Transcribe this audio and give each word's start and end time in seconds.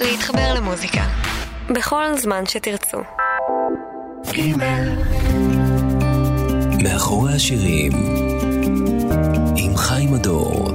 להתחבר 0.00 0.54
למוזיקה. 0.54 1.04
בכל 1.70 2.04
זמן 2.16 2.46
שתרצו. 2.46 2.98
מאחורי 6.82 7.32
השירים 7.32 7.92
עם 9.56 9.76
חיים 9.76 10.14
הדור 10.14 10.70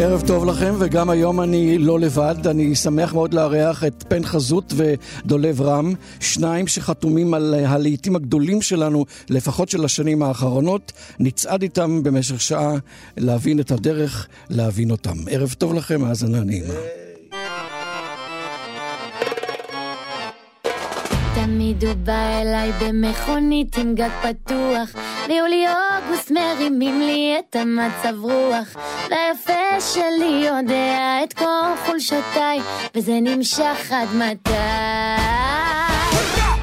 ערב 0.00 0.22
טוב 0.26 0.44
לכם, 0.44 0.74
וגם 0.78 1.10
היום 1.10 1.40
אני 1.40 1.78
לא 1.78 2.00
לבד. 2.00 2.46
אני 2.46 2.74
שמח 2.74 3.14
מאוד 3.14 3.34
לארח 3.34 3.84
את 3.84 4.04
פן 4.08 4.24
חזות 4.24 4.72
ודולב 4.76 5.60
רם, 5.60 5.92
שניים 6.20 6.66
שחתומים 6.66 7.34
על 7.34 7.54
הלהיטים 7.54 8.16
הגדולים 8.16 8.62
שלנו, 8.62 9.04
לפחות 9.30 9.68
של 9.68 9.84
השנים 9.84 10.22
האחרונות. 10.22 10.92
נצעד 11.20 11.62
איתם 11.62 12.02
במשך 12.02 12.40
שעה 12.40 12.74
להבין 13.16 13.60
את 13.60 13.70
הדרך, 13.70 14.28
להבין 14.50 14.90
אותם. 14.90 15.16
ערב 15.30 15.54
טוב 15.58 15.74
לכם, 15.74 16.04
האזנה 16.04 16.40
נעימה. 16.44 16.74
תמיד 21.68 21.84
הוא 21.84 21.94
בא 21.94 22.40
אליי 22.40 22.72
במכונית 22.80 23.78
עם 23.78 23.94
גג 23.94 24.08
פתוח. 24.22 24.88
ביולי-אוגוסט 25.26 26.30
מרימים 26.30 27.00
לי 27.00 27.36
את 27.38 27.56
המצב 27.56 28.14
רוח. 28.20 28.76
והיפה 29.10 29.80
שלי 29.92 30.46
יודע 30.46 31.18
את 31.24 31.32
כל 31.32 31.74
חולשותיי 31.86 32.60
וזה 32.94 33.12
נמשך 33.22 33.92
עד 33.92 34.08
מתי. 34.14 34.50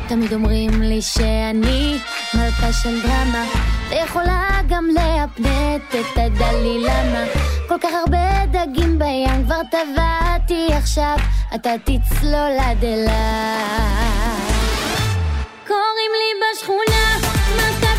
תמיד 0.08 0.34
אומרים 0.34 0.82
לי 0.82 1.02
שאני 1.02 1.98
מלכה 2.34 2.74
של 2.74 3.02
דרמה 3.02 3.46
ויכולה 3.90 4.49
גם 4.70 4.88
להפנט 4.94 5.96
את 5.96 6.18
הדלי 6.18 6.84
למה? 6.84 7.24
כל 7.68 7.77
כך 7.82 7.90
הרבה 8.05 8.46
דגים 8.46 8.99
בים 8.99 9.46
כבר 9.46 9.62
טבעתי 9.71 10.74
עכשיו 10.74 11.15
אתה 11.55 11.70
תצלול 11.85 12.58
עד 12.60 12.85
אליי 12.85 14.55
קוראים 15.76 16.12
לי 16.21 16.29
בשכונה 16.41 17.18
מכת 17.57 17.85
השושנים 17.85 17.95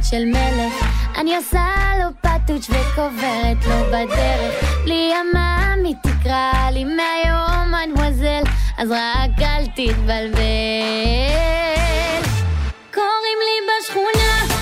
ווד 0.00 0.04
של 0.10 0.24
מלך. 0.24 0.86
אני 1.18 1.36
עושה 1.36 1.66
לו 1.98 2.08
פטוץ' 2.20 2.70
וקוברת 2.70 3.66
לו 3.66 3.86
בדרך. 3.88 4.64
בלי 4.84 5.12
המע"מ 5.14 5.84
היא 5.84 5.94
תקרא 6.02 6.70
לי 6.72 6.84
מהיום 6.84 7.74
אדמוזל 7.74 8.42
אז 8.78 8.90
רק 8.90 9.42
אל 9.42 9.66
תתבלבל. 9.66 10.32
קוראים 12.94 13.38
לי 13.46 13.56
בשכונה 13.80 14.59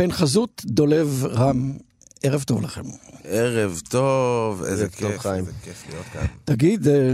פן 0.00 0.12
חזות, 0.12 0.62
דולב 0.64 1.24
רם, 1.26 1.72
ערב 2.22 2.42
טוב 2.42 2.62
לכם. 2.62 2.82
ערב 3.24 3.80
טוב, 3.88 4.62
איזה 4.62 4.82
ערב 4.82 4.92
טוב, 5.00 5.10
כיף, 5.10 5.20
חיים. 5.20 5.38
איזה 5.38 5.52
כיף 5.62 5.84
להיות 5.88 6.04
כאן. 6.12 6.26
תגיד, 6.44 6.88
אה, 6.88 7.12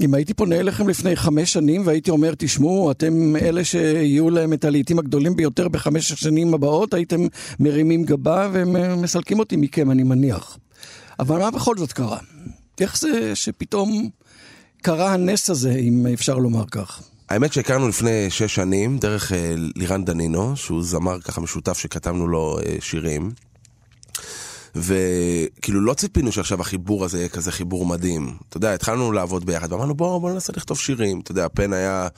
אם 0.00 0.14
הייתי 0.14 0.34
פונה 0.34 0.56
אליכם 0.56 0.88
לפני 0.88 1.16
חמש 1.16 1.52
שנים 1.52 1.86
והייתי 1.86 2.10
אומר, 2.10 2.32
תשמעו, 2.38 2.90
אתם 2.90 3.36
אלה 3.36 3.64
שיהיו 3.64 4.30
להם 4.30 4.52
את 4.52 4.64
הלהיטים 4.64 4.98
הגדולים 4.98 5.36
ביותר 5.36 5.68
בחמש 5.68 6.12
השנים 6.12 6.54
הבאות, 6.54 6.94
הייתם 6.94 7.20
מרימים 7.60 8.04
גבה 8.04 8.50
ומסלקים 8.52 9.38
אותי 9.38 9.56
מכם, 9.56 9.90
אני 9.90 10.02
מניח. 10.02 10.58
אבל 11.18 11.38
מה 11.38 11.50
בכל 11.50 11.76
זאת 11.78 11.92
קרה? 11.92 12.18
איך 12.80 12.98
זה 12.98 13.34
שפתאום 13.34 14.08
קרה 14.82 15.12
הנס 15.12 15.50
הזה, 15.50 15.72
אם 15.72 16.06
אפשר 16.14 16.38
לומר 16.38 16.64
כך? 16.70 17.02
האמת 17.28 17.52
שהכרנו 17.52 17.88
לפני 17.88 18.30
שש 18.30 18.54
שנים, 18.54 18.98
דרך 18.98 19.32
אה, 19.32 19.54
לירן 19.76 20.04
דנינו, 20.04 20.56
שהוא 20.56 20.82
זמר 20.82 21.20
ככה 21.20 21.40
משותף 21.40 21.78
שכתבנו 21.78 22.26
לו 22.26 22.58
אה, 22.66 22.76
שירים. 22.80 23.30
וכאילו 24.74 25.80
לא 25.80 25.94
ציפינו 25.94 26.32
שעכשיו 26.32 26.60
החיבור 26.60 27.04
הזה 27.04 27.18
יהיה 27.18 27.28
כזה 27.28 27.52
חיבור 27.52 27.86
מדהים. 27.86 28.36
אתה 28.48 28.56
יודע, 28.56 28.74
התחלנו 28.74 29.12
לעבוד 29.12 29.46
ביחד, 29.46 29.72
ואמרנו 29.72 29.94
בואו 29.94 30.20
בוא 30.20 30.30
ננסה 30.30 30.52
לכתוב 30.56 30.78
שירים. 30.78 31.20
אתה 31.20 31.30
יודע, 31.30 31.46
פן 31.48 31.72
היה 31.72 32.08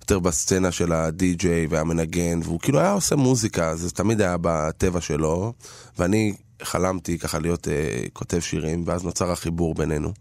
יותר 0.00 0.18
בסצנה 0.18 0.72
של 0.72 0.92
הדי-ג'יי 0.92 1.66
והמנגן, 1.70 2.40
והוא 2.44 2.60
כאילו 2.60 2.80
היה 2.80 2.92
עושה 2.92 3.16
מוזיקה, 3.16 3.76
זה 3.76 3.90
תמיד 3.90 4.20
היה 4.20 4.36
בטבע 4.40 5.00
שלו, 5.00 5.52
ואני 5.98 6.34
חלמתי 6.62 7.18
ככה 7.18 7.38
להיות 7.38 7.68
אה, 7.68 8.04
כותב 8.12 8.40
שירים, 8.40 8.82
ואז 8.86 9.04
נוצר 9.04 9.30
החיבור 9.30 9.74
בינינו. 9.74 10.12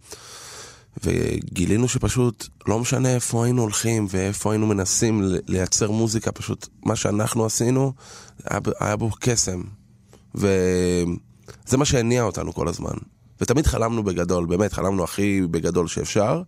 וגילינו 1.03 1.88
שפשוט 1.88 2.47
לא 2.68 2.80
משנה 2.80 3.15
איפה 3.15 3.44
היינו 3.44 3.62
הולכים 3.62 4.07
ואיפה 4.09 4.51
היינו 4.51 4.68
מנסים 4.68 5.21
לייצר 5.47 5.91
מוזיקה, 5.91 6.31
פשוט 6.31 6.68
מה 6.86 6.95
שאנחנו 6.95 7.45
עשינו, 7.45 7.94
היה 8.80 8.95
בו 8.95 9.09
קסם. 9.19 9.62
וזה 10.36 11.77
מה 11.77 11.86
שהניע 11.86 12.24
אותנו 12.24 12.53
כל 12.53 12.68
הזמן. 12.68 12.94
ותמיד 13.41 13.68
חלמנו 13.68 14.03
בגדול, 14.03 14.45
באמת, 14.45 14.74
חלמנו 14.74 15.03
הכי 15.03 15.41
בגדול 15.51 15.88
שאפשר. 15.88 16.41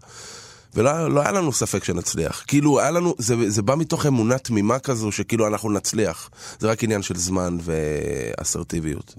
ולא 0.76 1.14
לא 1.14 1.22
היה 1.22 1.32
לנו 1.32 1.54
ספק 1.54 1.84
שנצליח. 1.84 2.44
כאילו, 2.48 2.80
היה 2.80 2.92
לנו, 2.92 3.16
זה, 3.18 3.50
זה 3.50 3.62
בא 3.62 3.76
מתוך 3.76 4.06
אמונה 4.06 4.38
תמימה 4.38 4.80
כזו, 4.80 5.12
שכאילו 5.12 5.48
אנחנו 5.48 5.72
נצליח. 5.72 6.30
זה 6.60 6.72
רק 6.72 6.84
עניין 6.84 7.02
של 7.02 7.16
זמן 7.16 7.58
ואסרטיביות. 7.62 9.16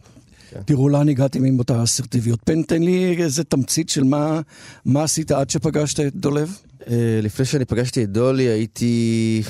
תראו 0.64 0.88
לאן 0.88 1.08
הגעתם 1.08 1.44
עם 1.44 1.58
אותה 1.58 1.82
אסרטיביות. 1.82 2.40
פן, 2.44 2.62
תן 2.62 2.82
לי 2.82 3.16
איזה 3.18 3.44
תמצית 3.44 3.88
של 3.88 4.04
מה, 4.04 4.40
מה 4.84 5.02
עשית 5.02 5.30
עד 5.30 5.50
שפגשת 5.50 6.00
את 6.00 6.16
דולב. 6.16 6.58
אה, 6.90 7.20
לפני 7.22 7.46
שאני 7.46 7.64
פגשתי 7.64 8.04
את 8.04 8.10
דולי 8.10 8.42
הייתי... 8.42 9.42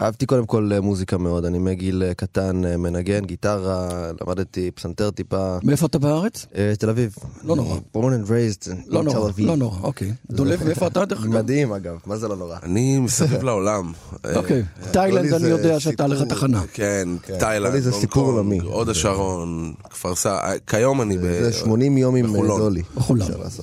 אהבתי 0.00 0.26
קודם 0.26 0.46
כל 0.46 0.70
אה, 0.74 0.80
מוזיקה 0.80 1.18
מאוד, 1.18 1.44
אני 1.44 1.58
מגיל 1.58 2.02
אה, 2.02 2.14
קטן 2.14 2.64
אה, 2.64 2.76
מנגן, 2.76 3.24
גיטרה, 3.24 3.88
למדתי 4.20 4.70
פסנתר 4.70 5.10
טיפה. 5.10 5.56
מאיפה 5.62 5.86
אתה 5.86 5.98
בארץ? 5.98 6.46
תל 6.78 6.90
אביב. 6.90 7.14
לא 7.44 7.56
נורא. 7.56 7.76
born 7.96 7.98
and 8.00 8.28
raised 8.28 8.66
in 8.66 8.74
לא 8.86 8.98
תל 9.00 9.04
נורא, 9.04 9.28
אביב. 9.30 9.46
לא 9.46 9.56
נורא, 9.56 9.78
אוקיי. 9.82 10.12
דולב, 10.30 10.64
מאיפה 10.64 10.86
אתה 10.86 11.04
דרך 11.04 11.24
אגב? 11.24 11.28
מדהים 11.34 11.72
אגב, 11.72 11.96
מה 12.06 12.16
זה 12.16 12.28
לא 12.28 12.36
נורא? 12.36 12.56
אני 12.62 12.98
מסביב 12.98 13.42
לעולם. 13.48 13.92
אוקיי, 14.36 14.62
תאילנד 14.92 15.24
דולי 15.30 15.36
אני 15.36 15.48
יודע 15.48 15.80
שהייתה 15.80 16.06
לך. 16.06 16.22
תחנה. 16.22 16.62
כן, 16.72 17.08
דולי 17.28 17.38
תאילנד, 17.40 17.80
זה 17.82 17.90
הונג 17.90 18.00
סיפור 18.00 18.24
קונג, 18.24 18.36
עולמי. 18.36 18.58
הוד 18.58 18.88
השרון, 18.88 19.72
כפר 19.90 20.14
סבא, 20.14 20.52
כיום 20.66 21.02
אני 21.02 21.18
ב- 21.18 21.20
זה 21.20 21.52
80 21.52 21.98
יום 21.98 22.14
עם 22.16 22.24
אה, 22.24 22.30
בחולון. 22.32 22.74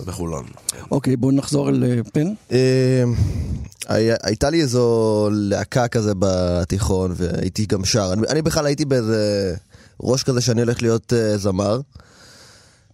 בחולון. 0.06 0.45
אוקיי, 0.92 1.16
בואו 1.16 1.31
נחזור 1.31 1.69
אל 1.69 2.01
פן. 2.13 2.27
הייתה 4.24 4.50
לי 4.50 4.62
איזו 4.62 5.30
להקה 5.31 5.88
כזה 5.88 6.13
בתיכון 6.21 7.13
והייתי 7.15 7.65
גם 7.65 7.85
שר. 7.85 8.09
אני, 8.13 8.27
אני 8.29 8.41
בכלל 8.41 8.65
הייתי 8.65 8.85
באיזה 8.85 9.56
ראש 10.01 10.23
כזה 10.23 10.41
שאני 10.41 10.62
הולך 10.62 10.81
להיות 10.81 11.13
אה, 11.13 11.38
זמר, 11.38 11.81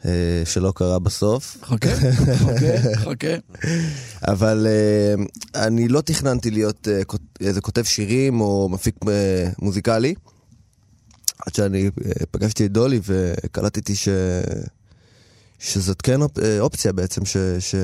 אה, 0.05 0.11
שלא 0.45 0.73
קרה 0.75 0.99
בסוף. 0.99 1.57
חכה, 1.63 1.89
חכה, 1.95 2.95
חכה. 2.95 3.27
אבל 4.33 4.67
אה, 4.69 5.13
אני 5.67 5.87
לא 5.87 6.01
תכננתי 6.01 6.51
להיות 6.51 6.87
אה, 6.91 7.03
כות- 7.03 7.21
איזה 7.41 7.61
כותב 7.61 7.83
שירים 7.83 8.41
או 8.41 8.69
מפיק 8.69 8.95
אה, 9.07 9.49
מוזיקלי. 9.59 10.13
עד 11.45 11.55
שאני 11.55 11.85
אה, 12.05 12.11
פגשתי 12.31 12.65
את 12.65 12.71
דולי 12.71 12.99
וקלטתי 13.05 13.95
ש... 13.95 14.07
שזאת 15.59 16.01
כן 16.01 16.21
אופ... 16.21 16.39
אה, 16.39 16.59
אופציה 16.59 16.93
בעצם, 16.93 17.25
ש... 17.25 17.37
ש... 17.59 17.75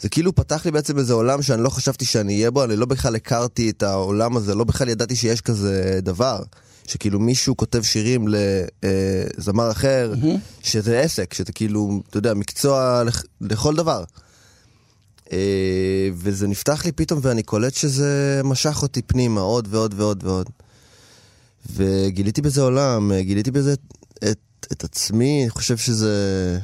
זה 0.00 0.08
כאילו 0.08 0.34
פתח 0.34 0.64
לי 0.64 0.70
בעצם 0.70 0.98
איזה 0.98 1.12
עולם 1.12 1.42
שאני 1.42 1.62
לא 1.62 1.68
חשבתי 1.70 2.04
שאני 2.04 2.34
אהיה 2.34 2.50
בו, 2.50 2.64
אני 2.64 2.76
לא 2.76 2.86
בכלל 2.86 3.16
הכרתי 3.16 3.70
את 3.70 3.82
העולם 3.82 4.36
הזה, 4.36 4.54
לא 4.54 4.64
בכלל 4.64 4.88
ידעתי 4.88 5.16
שיש 5.16 5.40
כזה 5.40 6.00
דבר. 6.02 6.42
שכאילו 6.86 7.20
מישהו 7.20 7.56
כותב 7.56 7.82
שירים 7.82 8.28
לזמר 9.38 9.70
אחר, 9.70 10.12
שזה 10.62 11.00
עסק, 11.00 11.34
שזה 11.34 11.52
כאילו, 11.52 12.02
אתה 12.10 12.18
יודע, 12.18 12.34
מקצוע 12.34 13.02
לכ- 13.04 13.24
לכל 13.40 13.76
דבר. 13.76 14.04
אה, 15.32 16.08
וזה 16.14 16.46
נפתח 16.48 16.84
לי 16.84 16.92
פתאום 16.92 17.20
ואני 17.22 17.42
קולט 17.42 17.74
שזה 17.74 18.40
משך 18.44 18.82
אותי 18.82 19.02
פנימה 19.02 19.40
עוד 19.40 19.68
ועוד 19.70 19.94
ועוד 19.96 20.24
ועוד. 20.24 20.46
וגיליתי 21.76 22.42
בזה 22.42 22.62
עולם, 22.62 23.12
אה, 23.12 23.22
גיליתי 23.22 23.50
בזה 23.50 23.72
את, 23.72 23.80
את, 24.30 24.66
את 24.72 24.84
עצמי, 24.84 25.42
אני 25.42 25.50
חושב 25.50 25.76
שזה 25.76 26.58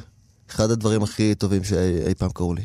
אחד 0.55 0.71
הדברים 0.71 1.03
הכי 1.03 1.35
טובים 1.35 1.63
שאי 1.63 2.15
פעם 2.17 2.29
קרו 2.29 2.53
לי. 2.53 2.63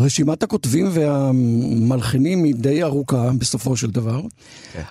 רשימת 0.00 0.42
הכותבים 0.42 0.88
והמלחינים 0.90 2.44
היא 2.44 2.54
די 2.54 2.82
ארוכה 2.82 3.30
בסופו 3.38 3.76
של 3.76 3.90
דבר, 3.90 4.20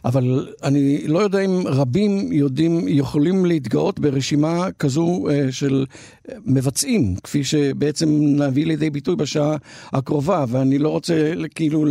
אבל 0.06 0.48
אני 0.64 1.08
לא 1.08 1.20
יודע 1.20 1.40
אם 1.40 1.62
רבים 1.66 2.32
יודעים, 2.32 2.88
יכולים 2.88 3.46
להתגאות 3.46 4.00
ברשימה 4.00 4.68
כזו 4.80 5.28
אה, 5.30 5.52
של 5.52 5.86
אה, 6.30 6.36
מבצעים, 6.46 7.16
כפי 7.24 7.44
שבעצם 7.44 8.10
נביא 8.22 8.66
לידי 8.66 8.90
ביטוי 8.90 9.16
בשעה 9.16 9.56
הקרובה, 9.94 10.46
ואני 10.50 10.78
לא 10.78 10.90
רוצה 10.90 11.34
כאילו 11.56 11.86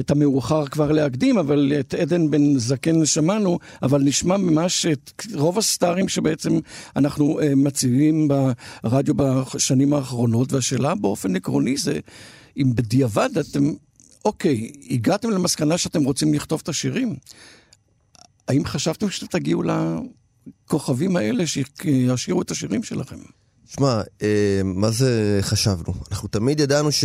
את 0.00 0.10
המאוחר 0.10 0.66
כבר 0.66 0.92
להקדים, 0.92 1.38
אבל 1.38 1.72
את 1.80 1.94
עדן 1.94 2.30
בן 2.30 2.58
זקן 2.58 3.06
שמענו, 3.06 3.58
אבל 3.82 4.02
נשמע 4.02 4.36
ממש 4.36 4.86
את 4.86 5.12
רוב 5.34 5.58
הסטארים 5.58 6.08
שבעצם 6.08 6.58
אנחנו 6.96 7.40
אה, 7.40 7.54
מציבים 7.56 8.28
ברדיו 8.82 9.14
בשנים 9.14 9.94
האחרונות, 9.94 10.52
והשאלה 10.52 10.94
באופן 10.94 11.36
עקרוני 11.36 11.76
זה 11.76 11.98
אם 12.56 12.74
בדיעבד 12.74 13.38
אתם, 13.38 13.72
אוקיי, 14.24 14.72
הגעתם 14.90 15.30
למסקנה 15.30 15.78
שאתם 15.78 16.04
רוצים 16.04 16.34
לכתוב 16.34 16.60
את 16.62 16.68
השירים, 16.68 17.16
האם 18.48 18.64
חשבתם 18.64 19.10
שאתם 19.10 19.26
תגיעו 19.26 19.62
לכוכבים 19.62 21.16
האלה 21.16 21.44
שישירו 21.46 22.42
את 22.42 22.50
השירים 22.50 22.82
שלכם? 22.82 23.16
שמע, 23.66 24.00
אה, 24.22 24.60
מה 24.64 24.90
זה 24.90 25.38
חשבנו? 25.42 25.94
אנחנו 26.10 26.28
תמיד 26.28 26.60
ידענו 26.60 26.92
ש, 26.92 27.04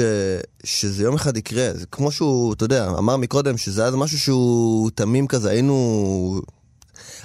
שזה 0.63 1.03
יום 1.03 1.15
אחד 1.15 1.37
יקרה. 1.37 1.73
זה 1.73 1.85
כמו 1.85 2.11
שהוא, 2.11 2.53
אתה 2.53 2.65
יודע, 2.65 2.89
אמר 2.89 3.17
מקודם 3.17 3.57
שזה 3.57 3.81
היה 3.81 3.91
משהו 3.91 4.19
שהוא 4.19 4.91
תמים 4.95 5.27
כזה, 5.27 5.49
היינו... 5.49 6.41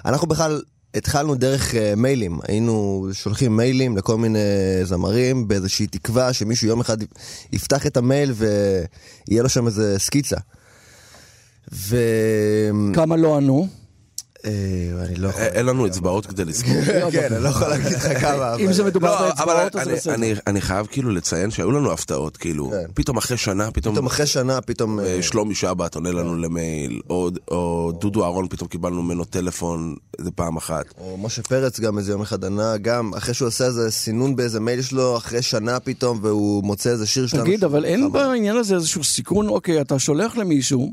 אנחנו 0.04 0.26
בכלל 0.26 0.62
התחלנו 0.94 1.34
דרך 1.34 1.74
אה, 1.74 1.94
מיילים, 1.96 2.38
היינו 2.48 3.08
שולחים 3.12 3.56
מיילים 3.56 3.96
לכל 3.96 4.16
מיני 4.16 4.38
זמרים 4.84 5.48
באיזושהי 5.48 5.86
תקווה 5.86 6.32
שמישהו 6.32 6.68
יום 6.68 6.80
אחד 6.80 6.96
יפתח 7.52 7.86
את 7.86 7.96
המייל 7.96 8.32
ויהיה 8.36 9.42
לו 9.42 9.48
שם 9.48 9.66
איזה 9.66 9.98
סקיצה. 9.98 10.36
ו... 11.72 11.96
כמה 12.94 13.16
לא 13.16 13.36
ענו? 13.36 13.68
אה, 14.44 14.50
אני 15.04 15.14
לא 15.16 15.28
יכול... 15.28 15.42
אין 15.42 15.66
לנו 15.66 15.86
אצבעות 15.86 16.26
כדי 16.26 16.44
לזכור. 16.44 16.72
כן, 17.12 17.32
אני 17.34 17.42
לא 17.44 17.48
יכול 17.48 17.68
להגיד 17.68 17.92
לך 17.92 18.20
כמה, 18.20 18.56
אם 18.56 18.72
זה 18.72 18.84
מדובר 18.84 19.20
לא, 19.20 19.28
באצבעות, 19.28 19.76
אז 19.76 19.88
אני- 19.88 19.96
בסדר. 19.96 20.14
אני- 20.46 20.60
חייב 20.60 20.86
כאילו 20.90 21.10
לציין 21.10 21.50
שהיו 21.50 21.70
לנו 21.70 21.92
הפתעות, 21.92 22.36
כאילו, 22.36 22.70
כן. 22.70 22.92
פתאום 22.94 23.16
אחרי 23.16 23.36
שנה, 23.36 23.70
פתאום 23.70 23.94
פתאום 23.94 24.06
אחרי 24.06 24.26
שנה, 24.26 24.60
פתאום... 24.60 25.00
אה, 25.00 25.06
אה, 25.16 25.22
שלומי 25.22 25.54
שבת 25.54 25.94
עונה 25.94 26.12
לנו 26.12 26.36
למייל, 26.36 27.00
או- 27.10 27.30
או 27.50 27.92
דודו 28.00 28.24
אהרון, 28.24 28.46
פתאום 28.50 28.68
קיבלנו 28.68 29.02
ממנו 29.02 29.24
טלפון 29.24 29.96
איזה 30.18 30.30
פעם 30.30 30.56
אחת. 30.56 30.84
או 30.98 31.16
משה 31.18 31.42
פרץ 31.42 31.80
גם 31.80 31.98
איזה 31.98 32.12
יום 32.12 32.22
אחד 32.22 32.44
ענה, 32.44 32.76
גם 32.76 33.10
אחרי 33.16 33.34
שהוא 33.34 33.48
עושה 33.48 33.66
איזה 33.66 33.90
סינון 33.90 34.36
באיזה 34.36 34.60
מייל 34.60 34.82
שלו, 34.82 35.16
אחרי 35.16 35.42
שנה 35.42 35.80
פתאום, 35.80 36.18
והוא 36.22 36.64
מוצא 36.64 36.90
איזה 36.90 37.06
שיר 37.06 37.26
שלנו. 37.26 37.44
תגיד, 37.44 37.64
אבל 37.64 37.84
אין. 37.84 38.12
בעניין 38.12 38.56
הזה 38.56 38.74
איזשהו 38.74 39.04
סיכון, 39.04 39.48
אוקיי, 39.48 39.80
אתה 39.80 39.98
שולח 39.98 40.36
למישהו, 40.36 40.92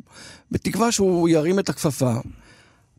בתקווה 0.51 0.91
שהוא 0.91 1.29
ירים 1.29 1.59
את 1.59 1.69
הכפפה. 1.69 2.13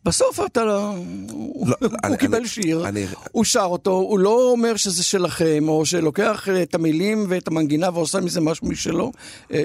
בסוף 0.05 0.41
אתה 0.47 0.65
לא... 0.65 0.95
הוא 1.31 1.67
אני- 2.05 2.17
קיבל 2.17 2.37
אני- 2.39 2.49
שיר, 2.49 2.89
אני- 2.89 3.07
הוא 3.33 3.45
שר 3.45 3.61
אותו, 3.65 3.91
הוא 3.91 4.19
לא 4.19 4.51
אומר 4.53 4.77
שזה 4.77 5.03
שלכם, 5.03 5.65
או 5.69 5.87
שלוקח 5.87 6.49
אה, 6.49 6.63
את 6.63 6.75
המילים 6.75 7.27
ואת 7.29 7.49
המנגינה 7.49 7.89
ועושה 7.95 8.21
מזה 8.21 8.41
משהו 8.41 8.67
משלו. 8.69 9.13
אה, 9.53 9.65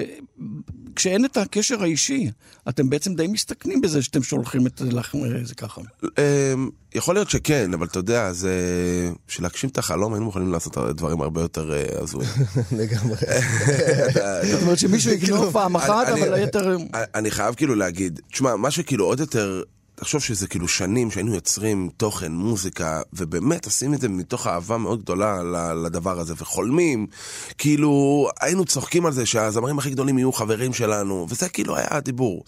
כשאין 0.96 1.24
את 1.24 1.36
הקשר 1.36 1.82
האישי, 1.82 2.30
אתם 2.68 2.90
בעצם 2.90 3.14
די 3.14 3.26
מסתכנים 3.26 3.80
בזה 3.80 4.02
שאתם 4.02 4.22
שולחים 4.22 4.66
את 4.66 4.78
זה 4.78 4.90
לכם, 4.92 5.18
אה, 5.24 5.44
זה 5.44 5.54
ככה. 5.54 5.80
אמ, 6.04 6.70
יכול 6.94 7.14
להיות 7.14 7.30
שכן, 7.30 7.74
אבל 7.74 7.86
אתה 7.86 7.98
יודע, 7.98 8.32
זה... 8.32 8.52
בשביל 9.28 9.44
להגשים 9.44 9.70
את 9.70 9.78
החלום 9.78 10.12
היינו 10.14 10.24
מוכנים 10.26 10.52
לעשות 10.52 10.76
דברים 10.78 11.20
הרבה 11.20 11.40
יותר 11.40 11.72
אה, 11.72 12.02
הזויים. 12.02 12.30
לגמרי. 12.78 13.16
זאת 14.52 14.62
אומרת 14.62 14.78
שמישהו 14.78 15.12
יגנוב 15.12 15.52
פעם 15.52 15.76
אחת, 15.76 16.06
כאילו, 16.06 16.26
אבל 16.26 16.34
היתר... 16.34 16.76
אני 16.94 17.30
חייב 17.30 17.54
כאילו 17.54 17.74
להגיד, 17.74 18.20
תשמע, 18.32 18.56
מה 18.56 18.70
שכאילו 18.70 19.04
עוד 19.04 19.20
יותר, 19.20 19.62
תחשוב 20.00 20.20
שזה 20.20 20.46
כאילו 20.46 20.68
שנים 20.68 21.10
שהיינו 21.10 21.34
יוצרים 21.34 21.90
תוכן, 21.96 22.32
מוזיקה, 22.32 23.00
ובאמת 23.12 23.64
עושים 23.64 23.94
את 23.94 24.00
זה 24.00 24.08
מתוך 24.08 24.46
אהבה 24.46 24.78
מאוד 24.78 25.02
גדולה 25.02 25.42
לדבר 25.74 26.20
הזה, 26.20 26.34
וחולמים, 26.36 27.06
כאילו, 27.58 28.28
היינו 28.40 28.64
צוחקים 28.64 29.06
על 29.06 29.12
זה 29.12 29.26
שהזמרים 29.26 29.78
הכי 29.78 29.90
גדולים 29.90 30.18
יהיו 30.18 30.32
חברים 30.32 30.72
שלנו, 30.72 31.26
וזה 31.30 31.48
כאילו 31.48 31.76
היה 31.76 31.86
הדיבור. 31.90 32.44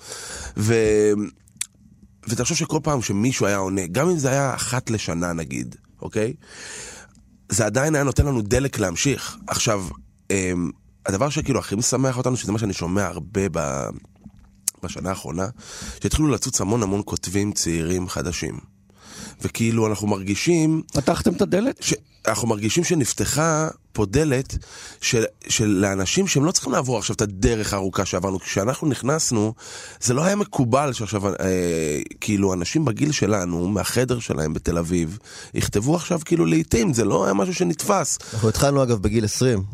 ו... 0.57 0.75
ותחשוב 2.29 2.57
שכל 2.57 2.79
פעם 2.83 3.03
שמישהו 3.03 3.47
היה 3.47 3.57
עונה, 3.57 3.87
גם 3.87 4.09
אם 4.09 4.19
זה 4.19 4.31
היה 4.31 4.55
אחת 4.55 4.91
לשנה 4.91 5.33
נגיד, 5.33 5.77
אוקיי? 6.03 6.35
זה 7.49 7.67
עדיין 7.67 7.95
היה 7.95 8.05
נותן 8.05 8.27
לנו 8.27 8.43
דלק 8.43 8.79
להמשיך. 8.79 9.37
עכשיו, 9.47 9.85
אמ, 10.31 10.71
הדבר 11.07 11.29
שכאילו 11.29 11.59
הכי 11.59 11.75
משמח 11.75 12.19
אותנו, 12.19 12.37
שזה 12.37 12.53
מה 12.53 12.59
שאני 12.59 12.73
שומע 12.73 13.07
הרבה 13.07 13.43
ב... 13.53 13.59
בשנה 14.83 15.09
האחרונה, 15.11 15.49
שהתחילו 16.03 16.29
לצוץ 16.29 16.61
המון 16.61 16.83
המון 16.83 17.03
כותבים 17.05 17.53
צעירים 17.53 18.09
חדשים. 18.09 18.59
וכאילו 19.43 19.87
אנחנו 19.87 20.07
מרגישים, 20.07 20.83
פתחתם 20.93 21.33
את 21.33 21.43
הדלת? 21.43 21.77
ש... 21.81 21.95
אנחנו 22.29 22.49
מרגישים 22.49 22.85
שנפתחה 22.85 23.69
פה 23.93 24.07
דלת 24.07 24.59
של, 25.01 25.25
של 25.49 25.67
לאנשים 25.67 26.27
שהם 26.27 26.45
לא 26.45 26.51
צריכים 26.53 26.73
לעבור 26.73 26.99
עכשיו 26.99 27.17
את 27.17 27.21
הדרך 27.21 27.73
הארוכה 27.73 28.05
שעברנו. 28.05 28.41
כשאנחנו 28.41 28.89
נכנסנו, 28.89 29.55
זה 30.01 30.15
לא 30.15 30.25
היה 30.25 30.37
מקובל 30.37 30.93
שעכשיו, 30.93 31.29
אה, 31.29 31.35
כאילו, 32.21 32.53
אנשים 32.53 32.85
בגיל 32.85 33.13
שלנו, 33.13 33.69
מהחדר 33.69 34.19
שלהם 34.19 34.55
בתל 34.55 34.79
אביב, 34.79 35.19
יכתבו 35.55 35.97
עכשיו 35.97 36.21
כאילו 36.25 36.47
לעיתים, 36.47 36.95
זה 36.95 37.05
לא 37.05 37.25
היה 37.25 37.35
משהו 37.35 37.55
שנתפס. 37.55 38.19
אנחנו 38.35 38.49
התחלנו 38.49 38.83
אגב 38.83 38.99
בגיל 39.03 39.25
20. 39.25 39.65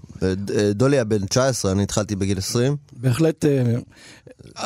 דולי 0.75 0.96
היה 0.96 1.04
בן 1.04 1.26
19, 1.26 1.73
אני 1.73 1.82
התחלתי 1.82 2.16
בגיל 2.16 2.38
20. 2.38 2.76
בהחלט, 2.92 3.44
אה, 3.44 3.62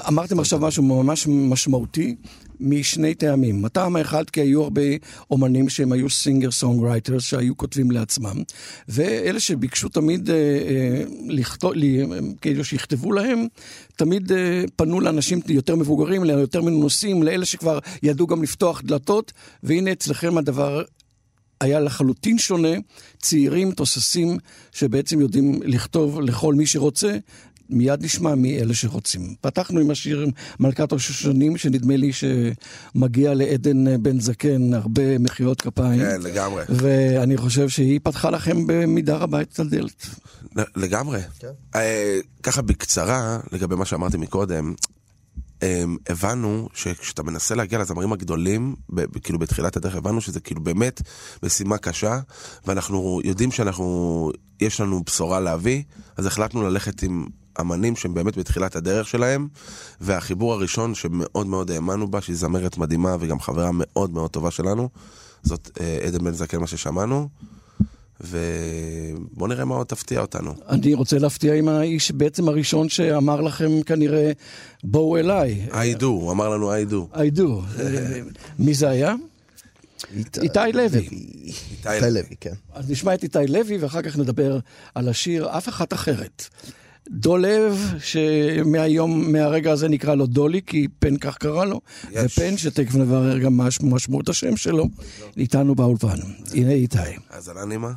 אמרתם 0.08 0.40
עכשיו 0.40 0.58
משהו 0.58 0.82
ממש 0.82 1.26
משמעותי 1.28 2.16
משני 2.60 3.14
טעמים. 3.14 3.64
הטעם 3.64 3.96
האחד, 3.96 4.30
כי 4.30 4.40
היו 4.40 4.62
הרבה 4.62 4.82
אומנים 5.30 5.68
שהם 5.68 5.92
היו 5.92 6.10
singer 6.10 6.50
songwriters 6.50 7.22
שהיו 7.22 7.56
כותבים 7.56 7.90
לעצמם, 7.90 8.42
ואלה 8.88 9.40
שביקשו 9.40 9.88
תמיד 9.88 10.30
אה, 10.30 10.36
אה, 10.36 11.02
לכתוב, 11.28 11.72
לי, 11.72 12.02
כאילו 12.40 12.64
שיכתבו 12.64 13.12
להם, 13.12 13.46
תמיד 13.96 14.32
אה, 14.32 14.64
פנו 14.76 15.00
לאנשים 15.00 15.40
יותר 15.48 15.76
מבוגרים, 15.76 16.24
ליותר 16.24 16.62
מנוסים, 16.62 17.22
לאלה 17.22 17.44
שכבר 17.44 17.78
ידעו 18.02 18.26
גם 18.26 18.42
לפתוח 18.42 18.82
דלתות, 18.84 19.32
והנה 19.62 19.92
אצלכם 19.92 20.38
הדבר 20.38 20.82
היה 21.60 21.80
לחלוטין 21.80 22.38
שונה, 22.38 22.74
צעירים, 23.18 23.72
תוססים, 23.72 24.38
שבעצם 24.72 25.20
יודעים 25.20 25.60
לכתוב 25.64 26.20
לכל 26.20 26.54
מי 26.54 26.66
שרוצה. 26.66 27.18
מיד 27.70 28.04
נשמע 28.04 28.34
מי 28.34 28.60
אלה 28.60 28.74
שרוצים. 28.74 29.34
פתחנו 29.40 29.80
עם 29.80 29.90
השיר 29.90 30.26
מלכת 30.60 30.92
השושנים, 30.92 31.56
שנדמה 31.56 31.96
לי 31.96 32.10
שמגיע 32.12 33.34
לעדן 33.34 34.02
בן 34.02 34.20
זקן 34.20 34.74
הרבה 34.74 35.18
מחיאות 35.18 35.60
כפיים. 35.60 36.00
כן, 36.00 36.20
לגמרי. 36.22 36.64
ואני 36.68 37.36
חושב 37.36 37.68
שהיא 37.68 38.00
פתחה 38.02 38.30
לכם 38.30 38.66
במידה 38.66 39.16
רבה 39.16 39.40
את 39.40 39.60
הדלת. 39.60 40.06
לגמרי. 40.76 41.20
אה, 41.74 42.18
ככה 42.42 42.62
בקצרה, 42.62 43.40
לגבי 43.52 43.74
מה 43.74 43.84
שאמרתי 43.84 44.16
מקודם, 44.16 44.74
הבנו 46.08 46.68
שכשאתה 46.74 47.22
מנסה 47.22 47.54
להגיע 47.54 47.78
לזמרים 47.78 48.12
הגדולים, 48.12 48.74
ב- 48.94 49.18
כאילו 49.18 49.38
בתחילת 49.38 49.76
הדרך, 49.76 49.94
הבנו 49.96 50.20
שזה 50.20 50.40
כאילו 50.40 50.60
באמת 50.60 51.02
משימה 51.42 51.78
קשה, 51.78 52.20
ואנחנו 52.66 53.20
יודעים 53.24 53.50
שאנחנו, 53.50 54.30
יש 54.60 54.80
לנו 54.80 55.02
בשורה 55.06 55.40
להביא, 55.40 55.82
אז 56.16 56.26
החלטנו 56.26 56.62
ללכת 56.62 57.02
עם 57.02 57.26
אמנים 57.60 57.96
שהם 57.96 58.14
באמת 58.14 58.38
בתחילת 58.38 58.76
הדרך 58.76 59.08
שלהם, 59.08 59.48
והחיבור 60.00 60.52
הראשון 60.52 60.94
שמאוד 60.94 61.46
מאוד 61.46 61.70
האמנו 61.70 62.10
בה, 62.10 62.20
שהיא 62.20 62.36
זמרת 62.36 62.78
מדהימה 62.78 63.16
וגם 63.20 63.40
חברה 63.40 63.70
מאוד 63.72 64.10
מאוד 64.10 64.30
טובה 64.30 64.50
שלנו, 64.50 64.88
זאת 65.42 65.70
אה, 65.80 65.98
עדן 66.06 66.24
בן 66.24 66.32
זקן, 66.32 66.58
מה 66.58 66.66
ששמענו. 66.66 67.28
ובואו 68.20 69.46
נראה 69.46 69.64
מה 69.64 69.74
עוד 69.74 69.86
תפתיע 69.86 70.20
אותנו. 70.20 70.54
אני 70.68 70.94
רוצה 70.94 71.18
להפתיע 71.18 71.54
עם 71.54 71.68
האיש 71.68 72.12
בעצם 72.12 72.48
הראשון 72.48 72.88
שאמר 72.88 73.40
לכם 73.40 73.82
כנראה, 73.82 74.32
בואו 74.84 75.16
אליי. 75.16 75.66
I 75.70 76.00
do, 76.00 76.04
הוא 76.04 76.32
אמר 76.32 76.48
לנו 76.48 76.72
I 76.72 76.90
do. 76.90 77.16
I 77.16 77.38
do. 77.38 77.80
מי 78.58 78.74
זה 78.74 78.88
היה? 78.88 79.14
איתי 80.42 80.60
לוי. 80.74 81.08
איתי 81.86 82.10
לוי, 82.10 82.36
כן. 82.40 82.54
אז 82.72 82.90
נשמע 82.90 83.14
את 83.14 83.22
איתי 83.22 83.46
לוי 83.48 83.78
ואחר 83.78 84.02
כך 84.02 84.18
נדבר 84.18 84.58
על 84.94 85.08
השיר 85.08 85.48
אף 85.58 85.68
אחת 85.68 85.92
אחרת. 85.92 86.48
דולב, 87.10 87.94
שמהיום, 87.98 89.32
מהרגע 89.32 89.72
הזה 89.72 89.88
נקרא 89.88 90.14
לו 90.14 90.26
דולי, 90.26 90.60
כי 90.66 90.88
פן 90.98 91.16
כך 91.16 91.38
קרא 91.38 91.64
לו, 91.64 91.80
יש. 92.10 92.38
ופן, 92.38 92.56
שתכף 92.56 92.94
נברר 92.94 93.38
גם 93.38 93.56
מה 93.56 93.68
משמעות 93.82 94.28
השם 94.28 94.56
שלו, 94.56 94.86
איתנו 95.36 95.74
באולפן. 95.74 96.16
הנה 96.54 96.72
איתי. 96.72 96.98
האזנה 97.30 97.64
נעימה. 97.64 97.92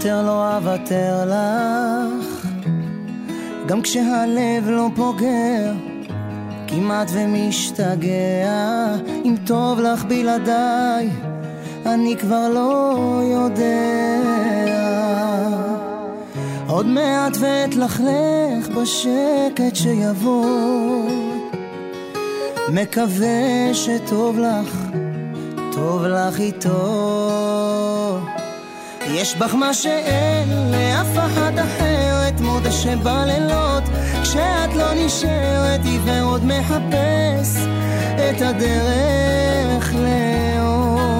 יותר 0.00 0.22
לא 0.26 0.56
אוותר 0.56 1.24
לך, 1.26 2.46
גם 3.66 3.82
כשהלב 3.82 4.68
לא 4.68 4.88
פוגע, 4.96 5.72
כמעט 6.66 7.10
ומשתגע, 7.12 8.96
אם 9.24 9.34
טוב 9.46 9.80
לך 9.80 10.04
בלעדיי, 10.04 11.10
אני 11.86 12.16
כבר 12.16 12.48
לא 12.48 12.96
יודע. 13.24 14.20
עוד 16.68 16.86
מעט 16.86 17.36
ואתלכלך 17.40 18.68
בשקט 18.76 19.74
שיבוא, 19.74 21.10
מקווה 22.72 23.74
שטוב 23.74 24.38
לך, 24.38 24.76
טוב 25.72 26.04
לך 26.04 26.40
איתו. 26.40 27.69
יש 29.14 29.34
בך 29.36 29.54
מה 29.54 29.74
שאין 29.74 30.48
לאף 30.70 31.18
אחת 31.18 31.52
אחרת, 31.54 32.40
מודה 32.40 32.72
שבלילות 32.72 33.82
כשאת 34.22 34.74
לא 34.76 34.94
נשארת, 34.94 35.80
עיוור 35.84 36.22
עוד 36.22 36.44
מחפש 36.44 37.56
את 38.14 38.40
הדרך 38.40 39.94
לאור. 39.94 41.10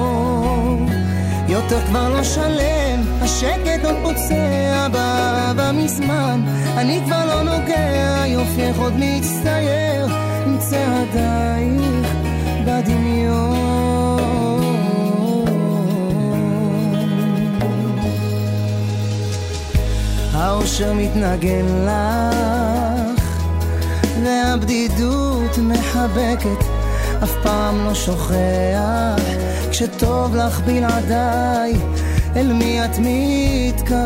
יותר 1.47 1.81
כבר 1.81 2.09
לא 2.09 2.23
שלם, 2.23 3.01
השקט 3.21 3.85
עוד 3.85 3.95
פוצע 4.03 4.87
באהבה 4.91 5.71
מזמן, 5.71 6.41
אני 6.77 7.01
כבר 7.05 7.25
לא 7.25 7.43
נוגע, 7.43 8.23
יופייך 8.27 8.77
עוד 8.79 8.93
מצטייר 8.97 10.07
עם 10.45 10.57
צעדייך 10.59 12.07
בדמיון. 12.65 14.40
האושר 20.41 20.93
מתנגן 20.93 21.65
לך, 21.85 23.41
והבדידות 24.23 25.57
מחבקת, 25.57 26.65
אף 27.23 27.31
פעם 27.43 27.85
לא 27.85 27.93
שוכח, 27.93 29.23
כשטוב 29.71 30.35
לך 30.35 30.61
בלעדיי, 30.61 31.73
אל 32.35 32.53
מי 32.53 32.85
את 32.85 32.97
מתקרבת? 32.99 34.01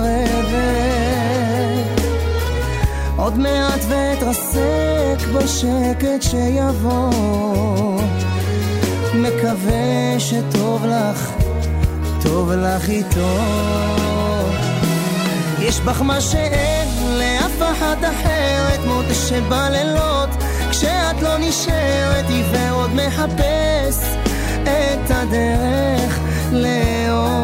עוד 3.15 3.37
מעט 3.37 3.79
ואתרסק 3.89 5.27
בשקט 5.33 6.21
שיבוא, 6.21 8.01
מקווה 9.15 10.19
שטוב 10.19 10.85
לך, 10.85 11.31
טוב 12.23 12.51
לך 12.51 12.89
איתו. 12.89 14.34
יש 15.59 15.79
בך 15.79 16.01
מה 16.01 16.21
שאין 16.21 16.87
לאף 17.19 17.61
אחת 17.71 17.97
אחרת, 18.03 18.79
מודה 18.85 19.13
שבלילות 19.13 20.29
כשאת 20.69 21.21
לא 21.21 21.37
נשארת, 21.37 22.29
עיוור 22.29 22.71
עוד 22.71 22.91
מחפש 22.93 24.03
את 24.63 25.09
הדרך 25.09 26.19
לאור. 26.51 27.35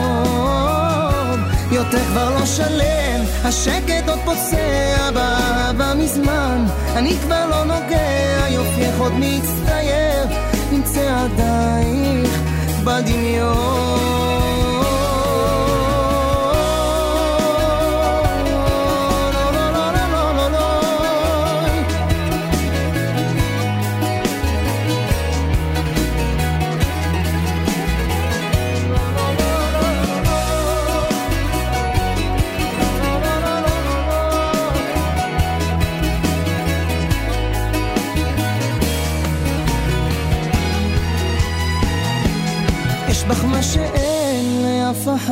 יותר 1.71 1.99
כבר 1.99 2.29
לא 2.39 2.45
שלם, 2.45 3.23
השקט 3.43 4.09
עוד 4.09 4.19
פוצע 4.25 5.11
באהבה 5.13 5.93
מזמן, 5.93 6.65
אני 6.95 7.17
כבר 7.17 7.45
לא 7.49 7.63
נוגע, 7.63 8.47
יופייך 8.49 8.99
עוד 8.99 9.13
מצטייר 9.15 10.27
עם 10.71 10.83
צעדייך 10.83 12.41
בדמיון. 12.83 14.30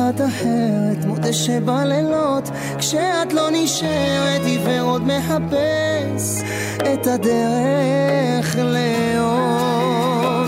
אחת 0.00 0.20
אחרת, 0.20 1.04
מודה 1.06 1.32
שבלילות 1.32 2.50
כשאת 2.78 3.32
לא 3.32 3.48
נשארת, 3.52 4.40
עיוור 4.44 4.80
עוד 4.80 5.02
מחפש 5.06 6.42
את 6.80 7.06
הדרך 7.06 8.56
לאור. 8.56 10.44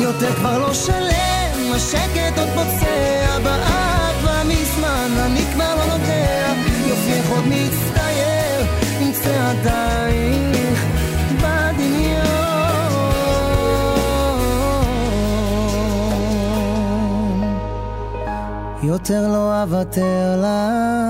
יותר 0.00 0.32
כבר 0.32 0.58
לא 0.58 0.74
שלם, 0.74 1.72
השקט 1.74 2.38
עוד 2.38 2.48
פוצע 2.48 3.38
באהבה 3.44 4.42
מזמן, 4.44 5.08
אני 5.26 5.44
כבר 5.54 5.74
לא 5.74 5.84
נוגע, 5.86 6.52
יופייך 6.88 7.30
עוד 7.30 7.44
מצטייר 7.46 8.66
עם 9.00 9.12
צעדייך 9.12 10.03
יותר 18.86 19.28
לא 19.28 19.62
אוותר 19.62 20.40
לך. 20.40 21.04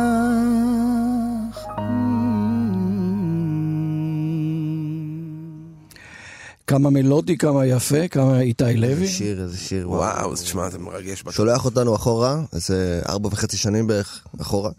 כמה 6.66 6.90
מלודי, 6.90 7.38
כמה 7.38 7.66
יפה, 7.66 8.08
כמה 8.08 8.40
איתי 8.40 8.76
לוי. 8.76 8.90
איזה 8.92 9.08
שיר, 9.08 9.42
איזה 9.42 9.58
שיר, 9.58 9.90
וואו. 9.90 10.00
וואו, 10.00 10.34
תשמע, 10.34 10.70
זה 10.70 10.78
מרגש. 10.78 11.22
שולח 11.30 11.64
אותנו 11.64 11.96
אחורה, 11.96 12.42
איזה 12.52 13.02
ארבע 13.08 13.28
וחצי 13.32 13.56
שנים 13.56 13.86
בערך 13.86 14.26
אחורה. 14.40 14.70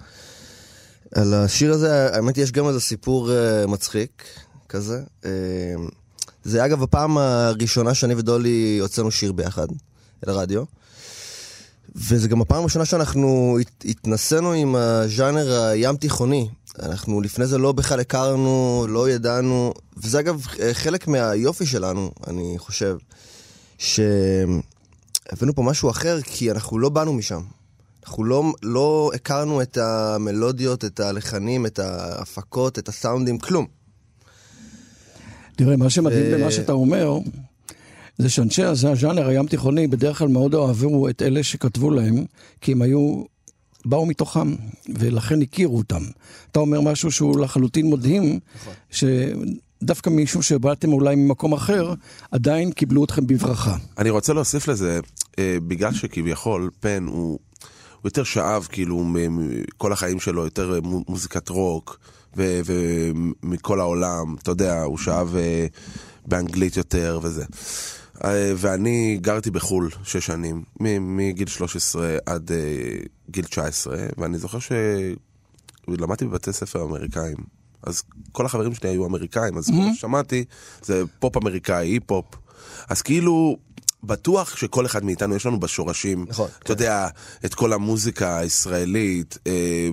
על 1.15 1.33
השיר 1.33 1.73
הזה, 1.73 2.15
האמת 2.15 2.37
יש 2.37 2.51
גם 2.51 2.67
איזה 2.67 2.79
סיפור 2.79 3.29
uh, 3.29 3.67
מצחיק 3.67 4.23
כזה. 4.69 5.03
Uh, 5.23 5.25
זה 6.43 6.65
אגב 6.65 6.83
הפעם 6.83 7.17
הראשונה 7.17 7.93
שאני 7.93 8.15
ודולי 8.15 8.77
הוצאנו 8.81 9.11
שיר 9.11 9.31
ביחד, 9.31 9.67
אל 10.27 10.29
וזה 11.95 12.27
גם 12.27 12.41
הפעם 12.41 12.59
הראשונה 12.61 12.85
שאנחנו 12.85 13.57
הת- 13.61 13.85
התנסינו 13.85 14.51
עם 14.51 14.75
הז'אנר 14.75 15.61
הים 15.61 15.95
תיכוני. 15.97 16.49
אנחנו 16.79 17.21
לפני 17.21 17.45
זה 17.47 17.57
לא 17.57 17.71
בכלל 17.71 17.99
הכרנו, 17.99 18.85
לא 18.89 19.09
ידענו, 19.09 19.73
וזה 19.97 20.19
אגב 20.19 20.45
אה, 20.59 20.73
חלק 20.73 21.07
מהיופי 21.07 21.65
שלנו, 21.65 22.11
אני 22.27 22.55
חושב, 22.57 22.97
שהבאנו 23.77 24.55
פה 25.55 25.61
משהו 25.63 25.89
אחר, 25.89 26.21
כי 26.21 26.51
אנחנו 26.51 26.79
לא 26.79 26.89
באנו 26.89 27.13
משם. 27.13 27.41
אנחנו 28.05 28.23
לא, 28.23 28.43
לא 28.63 29.11
הכרנו 29.15 29.61
את 29.61 29.77
המלודיות, 29.77 30.85
את 30.85 30.99
הלחנים, 30.99 31.65
את 31.65 31.79
ההפקות, 31.79 32.79
את 32.79 32.89
הסאונדים, 32.89 33.37
כלום. 33.37 33.65
תראה, 35.55 35.77
מה 35.77 35.89
שמדהים 35.89 36.25
ו- 36.33 36.37
במה 36.39 36.51
שאתה 36.51 36.71
אומר, 36.71 37.17
זה 38.17 38.29
שאנשי 38.29 38.63
הז'אנר 38.63 39.27
הים 39.27 39.48
תיכוני, 39.48 39.88
בדרך 39.88 40.17
כלל 40.17 40.27
מאוד 40.27 40.53
אוהבו 40.53 41.10
את 41.10 41.22
אלה 41.22 41.43
שכתבו 41.43 41.91
להם, 41.91 42.25
כי 42.62 42.72
הם 42.72 42.81
היו, 42.81 43.24
באו 43.86 44.05
מתוכם, 44.05 44.55
ולכן 44.89 45.41
הכירו 45.41 45.77
אותם. 45.77 46.01
אתה 46.51 46.60
אומר 46.60 46.81
משהו 46.81 47.12
שהוא 47.12 47.39
לחלוטין 47.39 47.89
מדהים, 47.89 48.39
שדווקא 48.91 50.10
מישהו 50.10 50.43
שבאתם 50.43 50.93
אולי 50.93 51.15
ממקום 51.15 51.53
אחר, 51.53 51.93
עדיין 52.31 52.72
קיבלו 52.72 53.03
אתכם 53.03 53.27
בברכה. 53.27 53.77
אני 53.98 54.10
רוצה 54.10 54.34
להוסיף 54.34 54.67
לזה, 54.67 55.00
אה, 55.39 55.57
בגלל 55.67 55.93
שכביכול 55.93 56.69
פן 56.79 57.05
הוא, 57.07 57.15
הוא 57.25 57.39
יותר 58.03 58.24
שאב 58.24 58.67
כאילו 58.72 59.03
מכל 59.05 59.93
החיים 59.93 60.19
שלו, 60.19 60.43
יותר 60.43 60.79
מו- 60.84 61.03
מוזיקת 61.07 61.50
רוק 61.50 62.00
ומכל 62.38 63.79
העולם, 63.79 64.36
אתה 64.43 64.51
יודע, 64.51 64.81
הוא 64.84 64.98
שאב 64.98 65.36
אה, 65.36 65.65
באנגלית 66.25 66.77
יותר 66.77 67.19
וזה. 67.24 67.43
אה, 68.24 68.53
ואני 68.57 69.17
גרתי 69.22 69.51
בחו"ל 69.51 69.89
שש 70.03 70.25
שנים, 70.25 70.63
מגיל 71.00 71.48
13 71.48 72.17
עד 72.25 72.51
אה, 72.51 72.57
גיל 73.29 73.45
19, 73.45 73.98
ואני 74.17 74.38
זוכר 74.38 74.57
שלמדתי 75.88 76.25
בבתי 76.25 76.53
ספר 76.53 76.84
אמריקאים. 76.84 77.38
אז 77.84 78.03
כל 78.31 78.45
החברים 78.45 78.74
שלי 78.74 78.89
היו 78.89 79.05
אמריקאים, 79.05 79.57
אז 79.57 79.65
כל 79.65 79.74
מה 79.74 79.93
ששמעתי 79.95 80.45
זה 80.81 81.03
פופ 81.19 81.38
אמריקאי, 81.38 81.88
היפ-הופ. 81.88 82.25
אז 82.89 83.01
כאילו, 83.01 83.57
בטוח 84.07 84.55
שכל 84.57 84.85
אחד 84.85 85.03
מאיתנו 85.05 85.35
יש 85.35 85.45
לנו 85.45 85.59
בשורשים, 85.59 86.25
נכון, 86.29 86.50
אתה 86.63 86.71
יודע, 86.71 87.07
את 87.45 87.53
כל 87.53 87.74
המוזיקה 87.74 88.38
הישראלית 88.38 89.38
אה, 89.47 89.51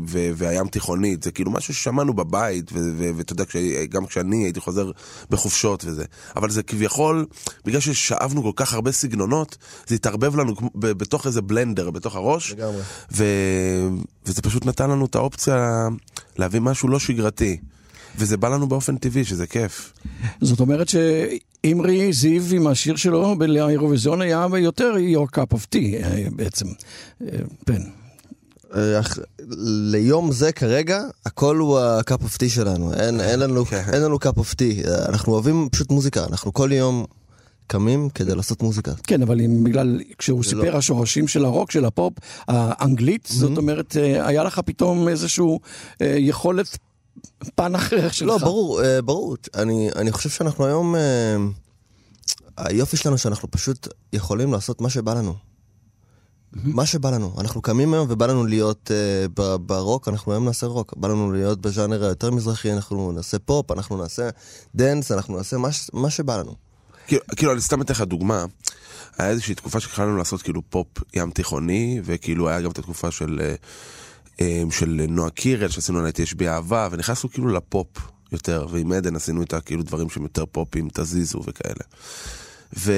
ו- 0.09 0.31
והים 0.35 0.69
תיכונית, 0.69 1.23
זה 1.23 1.31
כאילו 1.31 1.51
משהו 1.51 1.75
ששמענו 1.75 2.15
בבית, 2.15 2.73
ו- 2.73 2.77
ו- 2.99 3.11
ואתה 3.17 3.33
יודע, 3.33 3.45
גם 3.89 4.07
כשאני 4.07 4.45
הייתי 4.45 4.61
חוזר 4.61 4.91
בחופשות 5.31 5.85
וזה. 5.85 6.05
אבל 6.37 6.51
זה 6.51 6.63
כביכול, 6.63 7.27
בגלל 7.65 7.81
ששאבנו 7.81 8.43
כל 8.43 8.53
כך 8.57 8.75
הרבה 8.75 8.93
סגנונות, 8.93 9.57
זה 9.87 9.95
התערבב 9.95 10.37
לנו 10.37 10.57
כמו- 10.57 10.71
ב- 10.75 10.93
בתוך 10.93 11.27
איזה 11.27 11.43
בלנדר, 11.43 11.91
בתוך 11.91 12.17
הראש. 12.17 12.53
לגמרי. 12.53 12.81
ו- 13.13 13.89
וזה 14.27 14.43
פשוט 14.43 14.67
נתן 14.67 14.91
לנו 14.91 15.07
את 15.07 15.15
האופציה 15.15 15.89
להביא 16.37 16.61
משהו 16.61 16.89
לא 16.89 16.99
שגרתי. 16.99 17.57
וזה 18.19 18.37
בא 18.37 18.49
לנו 18.49 18.69
באופן 18.69 18.97
טבעי, 18.97 19.25
שזה 19.25 19.47
כיף. 19.47 19.93
זאת 20.41 20.61
אומרת 20.61 20.89
שאימרי 21.67 22.13
זיו 22.13 22.43
עם 22.53 22.67
השיר 22.67 22.97
שלו 22.97 23.35
לאירוויזיון 23.49 24.21
היה 24.21 24.47
יותר 24.59 24.93
your 25.15 25.37
cup 25.39 25.55
of 25.57 25.67
tea 25.75 26.05
אה, 26.05 26.25
בעצם. 26.37 26.67
אך- 29.01 29.19
ליום 29.93 30.33
זה 30.33 30.53
כרגע, 30.53 31.03
הכל 31.27 31.57
הוא 31.57 31.79
ה-cup 31.79 32.23
of 32.23 32.37
tea 32.37 32.49
שלנו. 32.49 32.95
אין, 32.95 33.21
אין, 33.21 33.39
לנו, 33.41 33.65
כן. 33.65 33.83
אין 33.93 34.03
לנו 34.03 34.17
cup 34.17 34.39
of 34.39 34.55
tea. 34.55 34.89
אנחנו 35.09 35.33
אוהבים 35.33 35.69
פשוט 35.73 35.91
מוזיקה. 35.91 36.25
אנחנו 36.25 36.53
כל 36.53 36.71
יום 36.73 37.05
קמים 37.67 38.09
כדי 38.09 38.35
לעשות 38.35 38.63
מוזיקה. 38.63 38.93
כן, 39.07 39.23
אבל 39.23 39.41
אם 39.41 39.65
בגלל, 39.65 40.01
כשהוא 40.19 40.45
סיפר 40.45 40.71
לא- 40.71 40.77
השורשים 40.79 41.29
של 41.29 41.45
הרוק, 41.45 41.71
של 41.71 41.85
הפופ, 41.85 42.13
האנגלית, 42.49 43.29
זאת 43.33 43.57
אומרת, 43.57 43.97
היה 44.23 44.45
לך 44.45 44.61
פתאום 44.65 45.09
איזשהו 45.09 45.61
אה, 46.03 46.15
יכולת 46.19 46.79
פן 47.55 47.75
אחר 47.75 48.11
שלך. 48.11 48.29
לא, 48.29 48.39
ברור, 48.39 48.83
אה, 48.85 49.03
ברור. 49.03 49.37
אני, 49.55 49.91
אני 49.97 50.13
חושב 50.13 50.31
שאנחנו 50.31 50.67
היום... 50.67 50.97
אה, 50.97 51.37
היופי 52.57 52.97
שלנו 52.97 53.19
שאנחנו 53.19 53.51
פשוט 53.51 53.89
יכולים 54.13 54.53
לעשות 54.53 54.81
מה 54.81 54.91
שבא 54.91 55.15
לנו. 55.15 55.35
מה 56.53 56.87
שבא 56.87 57.11
לנו. 57.11 57.35
אנחנו 57.39 57.63
קמים 57.63 57.95
היום 57.95 58.07
ובא 58.11 58.27
לנו 58.27 58.47
להיות 58.47 58.91
uh, 58.91 59.29
ב- 59.35 59.57
ברוק, 59.57 60.09
אנחנו 60.09 60.33
היום 60.33 60.45
נעשה 60.45 60.67
רוק. 60.67 60.95
בא 60.97 61.09
לנו 61.09 61.33
להיות 61.33 61.61
בז'אנר 61.61 62.05
היותר 62.05 62.31
מזרחי, 62.31 62.73
אנחנו 62.73 63.13
נעשה 63.13 63.39
פופ, 63.39 63.71
אנחנו 63.71 63.97
נעשה 63.97 64.29
דנס, 64.75 65.13
אנחנו 65.13 65.37
נעשה 65.37 65.57
מה, 65.57 65.69
מה 65.93 66.11
שבא 66.11 66.37
לנו. 66.37 66.55
כאילו, 67.07 67.23
כאילו, 67.37 67.53
אני 67.53 67.61
סתם 67.61 67.83
אתן 67.83 67.95
לך 67.95 68.01
דוגמה. 68.01 68.45
היה 69.19 69.31
איזושהי 69.31 69.55
תקופה 69.55 69.81
שהתחלנו 69.81 70.17
לעשות 70.17 70.43
כאילו 70.43 70.63
פופ 70.71 70.87
ים 71.15 71.31
תיכוני, 71.31 72.01
וכאילו 72.05 72.49
היה 72.49 72.61
גם 72.61 72.71
את 72.71 72.79
התקופה 72.79 73.11
של, 73.11 73.41
אה, 73.43 73.55
של 74.71 75.07
נועה 75.09 75.31
קירל, 75.31 75.69
שעשינו 75.69 75.99
עליה 75.99 76.13
יש 76.19 76.35
בי 76.35 76.49
אהבה, 76.49 76.89
ונכנסנו 76.91 77.31
כאילו 77.31 77.49
לפופ 77.49 77.89
יותר, 78.33 78.67
ועם 78.71 78.93
עדן 78.93 79.17
עשינו 79.17 79.41
איתה 79.41 79.61
כאילו 79.61 79.83
דברים 79.83 80.11
שהם 80.11 80.23
יותר 80.23 80.47
פופים, 80.47 80.89
תזיזו 80.93 81.41
וכאלה. 81.47 81.85
ו... 82.79 82.93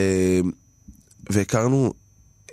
והכרנו 1.30 1.92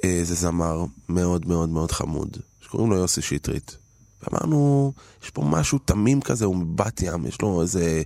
איזה 0.04 0.36
זמר 0.36 0.86
מאוד 1.10 1.48
מאוד 1.48 1.70
מאוד 1.70 1.92
חמוד, 1.92 2.38
שקוראים 2.62 2.92
לו 2.92 2.98
יוסי 2.98 3.22
שטרית. 3.22 3.78
ואמרנו, 4.24 4.94
יש 5.24 5.30
פה 5.30 5.42
משהו 5.42 5.80
תמים 5.80 6.22
כזה, 6.22 6.46
הוא 6.46 6.56
מבת 6.56 7.02
ים, 7.02 7.26
יש 7.26 7.42
לו 7.42 7.62
איזה 7.62 8.02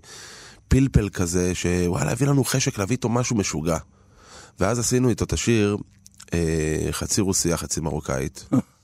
פלפל 0.67 1.09
כזה, 1.09 1.55
שוואלה, 1.55 2.11
הביא 2.11 2.27
לנו 2.27 2.43
חשק 2.43 2.77
להביא 2.77 2.95
איתו 2.95 3.09
משהו 3.09 3.35
משוגע. 3.35 3.77
ואז 4.59 4.79
עשינו 4.79 5.09
איתו 5.09 5.25
את 5.25 5.33
השיר, 5.33 5.77
אה, 6.33 6.87
חצי 6.91 7.21
רוסיה, 7.21 7.57
חצי 7.57 7.81
מרוקאית. 7.81 8.45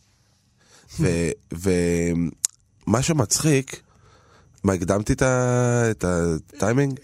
ומה 1.51 3.01
שמצחיק, 3.01 3.81
מה, 4.63 4.73
הקדמתי 4.73 5.13
את 5.13 6.05
הטיימינג? 6.07 6.99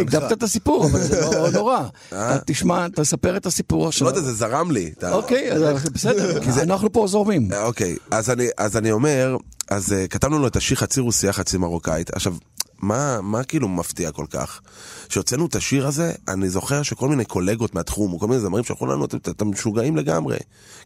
הקדמת 0.00 0.32
את 0.32 0.42
הסיפור, 0.42 0.86
אבל 0.86 1.00
זה 1.00 1.20
לא 1.20 1.50
נורא. 1.58 1.82
אתה 2.08 2.38
תשמע, 2.46 2.86
תספר 2.88 3.36
את 3.36 3.46
הסיפור 3.46 3.82
לא 3.82 3.88
עכשיו. 3.88 4.08
יודע, 4.08 4.20
זה 4.20 4.32
זרם 4.32 4.70
לי. 4.70 4.92
אוקיי, 5.12 5.50
בסדר, 5.92 6.38
אנחנו 6.62 6.92
פה 6.92 7.06
זורמים. 7.06 7.52
אה, 7.52 7.64
אוקיי, 7.64 7.96
אז 8.10 8.30
אני, 8.30 8.48
אז 8.58 8.76
אני 8.76 8.92
אומר, 8.92 9.36
אז 9.70 9.92
uh, 9.92 10.08
כתבנו 10.08 10.38
לו 10.38 10.46
את 10.46 10.56
השיר 10.56 10.76
חצי 10.76 11.00
רוסיה, 11.00 11.32
חצי 11.32 11.58
מרוקאית. 11.58 12.14
עכשיו, 12.14 12.34
מה, 12.82 13.20
מה 13.20 13.44
כאילו 13.44 13.68
מפתיע 13.68 14.10
כל 14.12 14.26
כך? 14.30 14.60
כשהוצאנו 15.08 15.46
את 15.46 15.54
השיר 15.54 15.86
הזה, 15.86 16.12
אני 16.28 16.48
זוכר 16.48 16.82
שכל 16.82 17.08
מיני 17.08 17.24
קולגות 17.24 17.74
מהתחום, 17.74 18.12
או 18.12 18.18
כל 18.18 18.26
מיני 18.26 18.40
זמרים 18.40 18.64
שלחו 18.64 18.86
לנו, 18.86 19.04
"אתם- 19.04 19.18
אתם 19.30 19.50
משוגעים 19.50 19.96
לגמרי. 19.96 20.36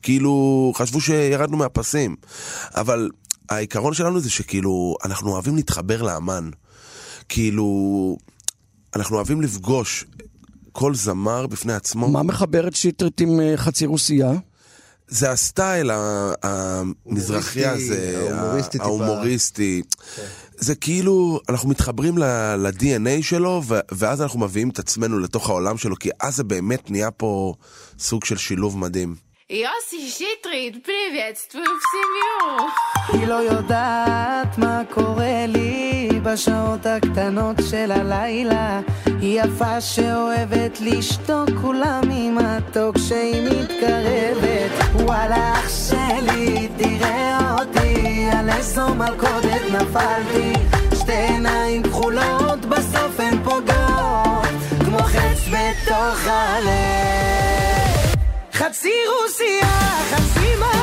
כאילו, 0.03 0.73
חשבו 0.77 1.01
שירדנו 1.01 1.57
מהפסים. 1.57 2.17
אבל 2.75 3.11
העיקרון 3.49 3.95
שלנו 3.95 4.21
זה 4.21 4.31
שכאילו, 4.31 4.97
אנחנו 5.05 5.31
אוהבים 5.31 5.57
להתחבר 5.57 6.03
לאמן. 6.03 6.51
כאילו, 7.29 8.17
אנחנו 8.97 9.17
אוהבים 9.17 9.41
לפגוש 9.41 10.05
כל 10.73 10.95
זמר 10.95 11.47
בפני 11.47 11.73
עצמו. 11.73 12.09
מה 12.09 12.23
מחבר 12.23 12.69
את 12.69 12.77
שטרית 12.77 13.21
עם 13.21 13.41
אה, 13.41 13.53
חצי 13.57 13.87
רוסייה? 13.87 14.33
זה 15.09 15.31
הסטייל 15.31 15.91
המזרחי 16.43 17.67
הזה, 17.67 18.29
ההומוריסטי. 18.31 18.79
ההומוריסטי. 18.81 19.83
זה 20.59 20.75
כאילו, 20.75 21.41
אנחנו 21.49 21.69
מתחברים 21.69 22.19
ל-DNA 22.19 23.23
שלו, 23.23 23.63
ואז 23.93 24.23
אנחנו 24.23 24.41
מביאים 24.41 24.69
את 24.69 24.79
עצמנו 24.79 25.19
לתוך 25.19 25.49
העולם 25.51 25.79
שלו, 25.79 25.97
כי 25.97 26.11
אז 26.21 26.37
זה 26.37 26.45
באמת 26.45 26.91
נהיה 26.91 27.11
פה 27.11 27.55
סוג 27.99 28.25
של 28.25 28.37
שילוב 28.37 28.79
מדהים. 28.79 29.26
יוסי 29.51 30.11
שטרית, 30.11 30.87
פריבייטסטוו 30.87 31.61
פסימיו. 31.61 32.69
היא 33.13 33.29
לא 33.29 33.35
יודעת 33.35 34.59
מה 34.59 34.83
קורה 34.91 35.45
לי 35.49 36.09
בשעות 36.23 36.87
הקטנות 36.87 37.57
של 37.71 37.93
הלילה. 37.93 38.81
היא 39.21 39.43
יפה 39.43 39.81
שאוהבת 39.81 40.81
לשתוק 40.81 41.49
כולה 41.63 42.01
ממתוק 42.07 42.99
שהיא 43.09 43.43
מתקרבת. 43.43 44.71
וואלה 44.95 45.53
אח 45.53 45.69
שלי, 45.89 46.69
תראה 46.77 47.57
אותי, 47.59 48.29
על 48.39 48.51
איזו 48.51 48.95
מלכודת 48.95 49.63
נפלתי. 49.73 50.53
שתי 50.95 51.13
עיניים 51.13 51.83
כחולות, 51.83 52.61
בסוף 52.61 53.21
הן 53.21 53.45
פוגעות, 53.45 54.49
כמו 54.85 54.99
חץ 54.99 55.49
בתוך 55.49 56.27
הלב. 56.27 57.46
חצי 58.67 58.93
רוסיה, 59.07 59.79
חצי 60.11 60.57
מרוקאית, 60.57 60.76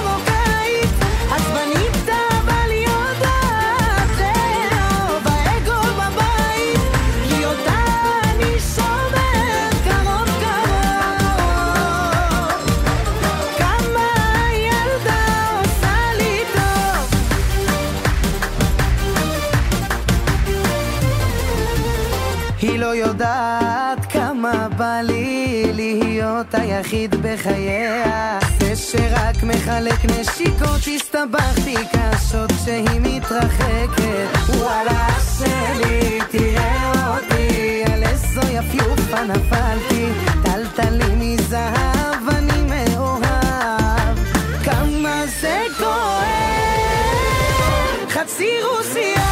היחיד 27.03 27.21
בחייה. 27.21 28.39
זה 28.59 28.75
שרק 28.75 29.43
מחלק 29.43 30.05
נשיקות 30.05 30.81
הסתבכתי 30.95 31.75
קשות 31.75 32.51
כשהיא 32.51 32.99
מתרחקת. 32.99 34.49
וואלה 34.49 35.07
שלי 35.37 36.19
תראה 36.31 37.15
אותי 37.15 37.83
על 37.93 38.03
איזו 38.03 38.41
יפיופה 38.53 39.23
נפלתי. 39.23 40.05
טלטלי 40.43 41.15
מזהב 41.15 42.29
אני 42.29 42.61
מאוהב. 42.69 44.17
כמה 44.63 45.23
זה 45.41 45.61
כואב. 45.77 46.13
חצי 48.09 48.49
רוסיה 48.63 49.22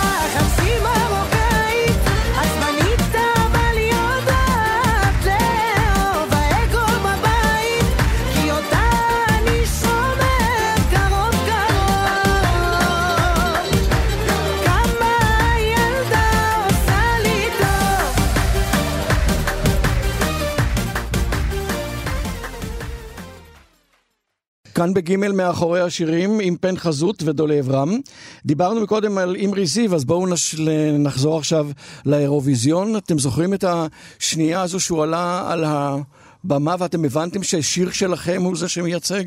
כאן 24.92 24.94
בגימל 24.94 25.32
מאחורי 25.32 25.82
השירים 25.82 26.40
עם 26.40 26.56
פן 26.62 26.78
חזות 26.78 27.24
ודולב 27.24 27.70
רם. 27.70 28.00
דיברנו 28.46 28.82
מקודם 28.82 29.18
על 29.18 29.36
אימרי 29.36 29.66
זיו, 29.66 29.96
אז 29.96 30.06
בואו 30.06 30.28
נש... 30.28 30.56
נחזור 31.00 31.38
עכשיו 31.38 31.68
לאירוויזיון. 32.06 32.98
אתם 32.98 33.20
זוכרים 33.20 33.54
את 33.54 33.64
השנייה 33.68 34.62
הזו 34.62 34.80
שהוא 34.80 35.04
עלה 35.04 35.52
על 35.52 35.66
הבמה 35.66 36.76
ואתם 36.80 37.06
הבנתם 37.06 37.44
שהשיר 37.44 37.92
שלכם 37.92 38.42
הוא 38.42 38.58
זה 38.58 38.68
שמייצג? 38.68 39.24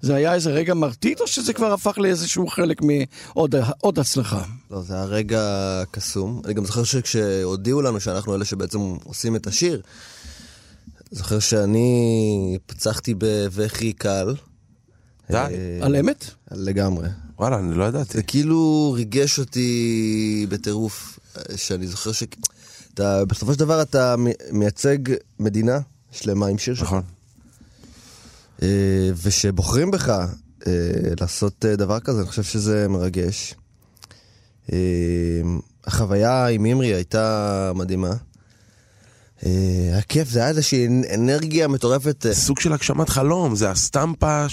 זה 0.00 0.14
היה 0.14 0.34
איזה 0.34 0.50
רגע 0.50 0.74
מרטיט 0.74 1.20
או 1.20 1.26
שזה 1.26 1.52
כבר 1.52 1.72
הפך 1.72 1.98
לאיזשהו 1.98 2.46
חלק 2.46 2.82
מעוד 2.82 3.54
עוד 3.80 3.98
הצלחה? 3.98 4.42
לא, 4.70 4.80
זה 4.82 4.94
היה 4.94 5.04
רגע 5.04 5.42
קסום. 5.90 6.40
אני 6.44 6.54
גם 6.54 6.64
זוכר 6.64 6.84
שכשהודיעו 6.84 7.82
לנו 7.82 8.00
שאנחנו 8.00 8.34
אלה 8.34 8.44
שבעצם 8.44 8.78
עושים 9.04 9.36
את 9.36 9.46
השיר, 9.46 9.80
זוכר 11.10 11.38
שאני 11.38 12.58
פצחתי 12.66 13.14
בבכי 13.18 13.92
קל. 13.92 14.34
די. 15.30 15.36
אה, 15.36 15.78
על 15.80 15.96
אמת? 15.96 16.24
לגמרי. 16.50 17.08
וואלה, 17.38 17.58
אני 17.58 17.74
לא 17.74 17.84
ידעתי. 17.84 18.12
זה 18.12 18.22
כאילו 18.22 18.92
ריגש 18.96 19.38
אותי 19.38 20.46
בטירוף, 20.48 21.18
אה, 21.36 21.56
שאני 21.56 21.86
זוכר 21.86 22.12
ש... 22.12 22.22
אתה, 22.94 23.24
בסופו 23.24 23.52
של 23.52 23.58
דבר 23.58 23.82
אתה 23.82 24.14
מייצג 24.52 24.98
מדינה 25.40 25.78
שלמה 26.10 26.46
עם 26.46 26.58
שיר 26.58 26.74
שלך. 26.74 26.86
נכון. 26.86 27.02
אה, 28.62 28.68
ושבוחרים 29.22 29.90
בך 29.90 30.26
לעשות 31.20 31.64
דבר 31.64 32.00
כזה, 32.00 32.20
אני 32.20 32.28
חושב 32.28 32.42
שזה 32.42 32.86
מרגש. 32.88 33.54
החוויה 35.86 36.46
עם 36.46 36.64
אימרי 36.64 36.94
הייתה 36.94 37.72
מדהימה. 37.74 38.14
אה, 39.44 39.50
היה 39.92 40.02
כיף, 40.02 40.28
זה 40.28 40.38
היה 40.38 40.48
איזושהי 40.48 40.88
אנרגיה 41.14 41.68
מטורפת. 41.68 42.26
אה, 42.26 42.34
סוג 42.34 42.60
של 42.60 42.72
הגשמת 42.72 43.08
חלום, 43.08 43.56
זה 43.56 43.70
הסטמפה 43.70 44.46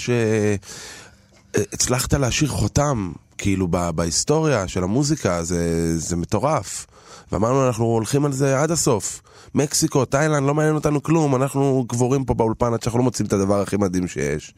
שהצלחת 1.56 2.14
להשאיר 2.14 2.50
חותם, 2.50 3.12
כאילו, 3.38 3.68
ב- 3.70 3.90
בהיסטוריה 3.90 4.68
של 4.68 4.84
המוזיקה, 4.84 5.42
זה, 5.44 5.98
זה 5.98 6.16
מטורף. 6.16 6.86
ואמרנו, 7.32 7.66
אנחנו 7.66 7.84
הולכים 7.84 8.24
על 8.24 8.32
זה 8.32 8.60
עד 8.60 8.70
הסוף. 8.70 9.22
מקסיקו, 9.54 10.04
תאילנד, 10.04 10.46
לא 10.46 10.54
מעניין 10.54 10.74
אותנו 10.74 11.02
כלום, 11.02 11.36
אנחנו 11.36 11.84
גבורים 11.88 12.24
פה 12.24 12.34
באולפן 12.34 12.74
עד 12.74 12.82
שאנחנו 12.82 12.98
לא 12.98 13.04
מוצאים 13.04 13.26
את 13.26 13.32
הדבר 13.32 13.60
הכי 13.60 13.76
מדהים 13.76 14.08
שיש. 14.08 14.54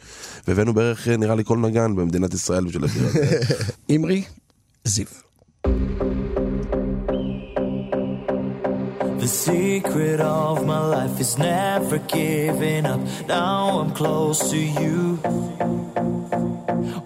והבאנו 0.49 0.75
בערך, 0.75 1.09
נראה 1.09 1.35
לי, 1.35 1.45
כל 1.45 1.59
נגן 1.59 1.97
במדינת 1.97 2.35
ישראל 2.35 2.65
בשביל 2.65 2.85
השיר 2.85 3.07
הזה. 3.07 3.41
אימרי 3.89 4.25
זיו. 4.85 5.07
The 9.25 9.31
secret 9.31 10.21
of 10.21 10.67
my 10.67 10.87
life 10.87 11.19
is 11.19 11.39
never 11.39 11.97
giving 11.97 12.85
up. 12.85 13.01
Now 13.27 13.81
I'm 13.81 13.93
close 13.93 14.51
to 14.51 14.59
you. 14.59 15.19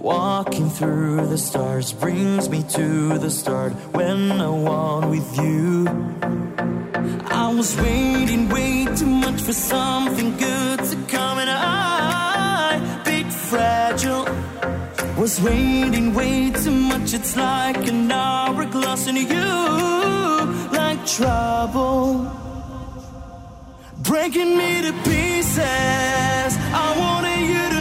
Walking 0.00 0.68
through 0.68 1.28
the 1.28 1.38
stars 1.38 1.92
brings 1.92 2.48
me 2.48 2.64
to 2.70 3.18
the 3.18 3.30
start 3.30 3.72
when 3.94 4.32
I 4.32 4.48
walk 4.48 5.08
with 5.08 5.30
you. 5.38 5.86
I 7.30 7.54
was 7.56 7.76
waiting 7.76 8.48
way 8.48 8.86
too 8.96 9.06
much 9.06 9.40
for 9.40 9.52
something 9.52 10.36
good 10.38 10.80
to 10.90 10.96
come, 11.06 11.38
and 11.38 11.48
I, 11.48 13.00
bit 13.04 13.32
fragile, 13.32 14.26
was 15.16 15.40
waiting 15.40 16.14
way 16.14 16.50
too 16.50 16.72
much. 16.72 17.14
It's 17.14 17.36
like 17.36 17.86
an 17.86 18.10
hourglass 18.10 19.06
in 19.06 19.14
you, 19.18 20.27
trouble, 21.16 22.30
breaking 24.02 24.56
me 24.56 24.82
to 24.82 24.92
pieces. 25.04 25.58
I 25.58 26.94
wanted 26.98 27.40
you 27.48 27.64
to 27.76 27.77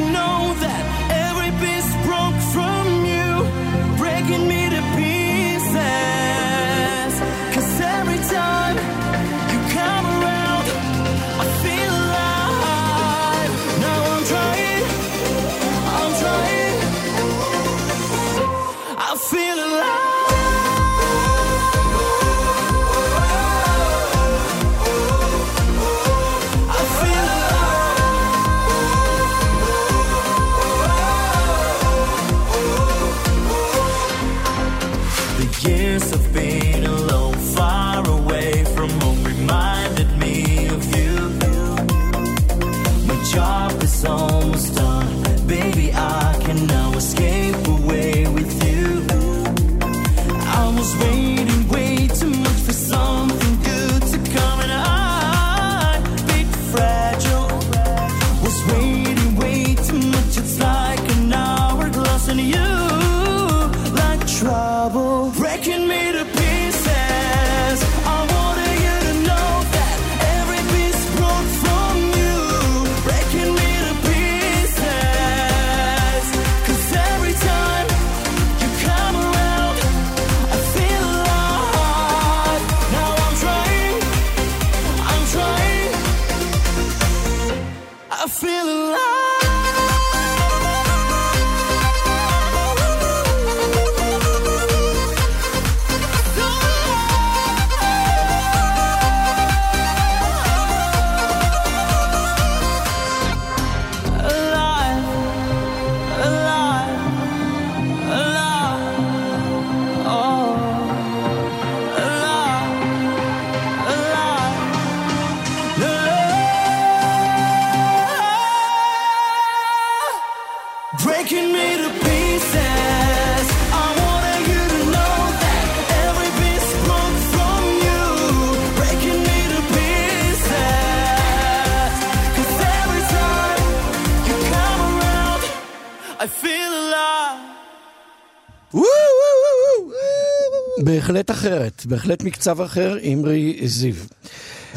בהחלט 141.28 141.32
אחרת, 141.32 141.86
בהחלט 141.86 142.24
מקצב 142.24 142.62
אחר, 142.62 142.98
אמרי 143.13 143.62
זיו. 143.68 143.96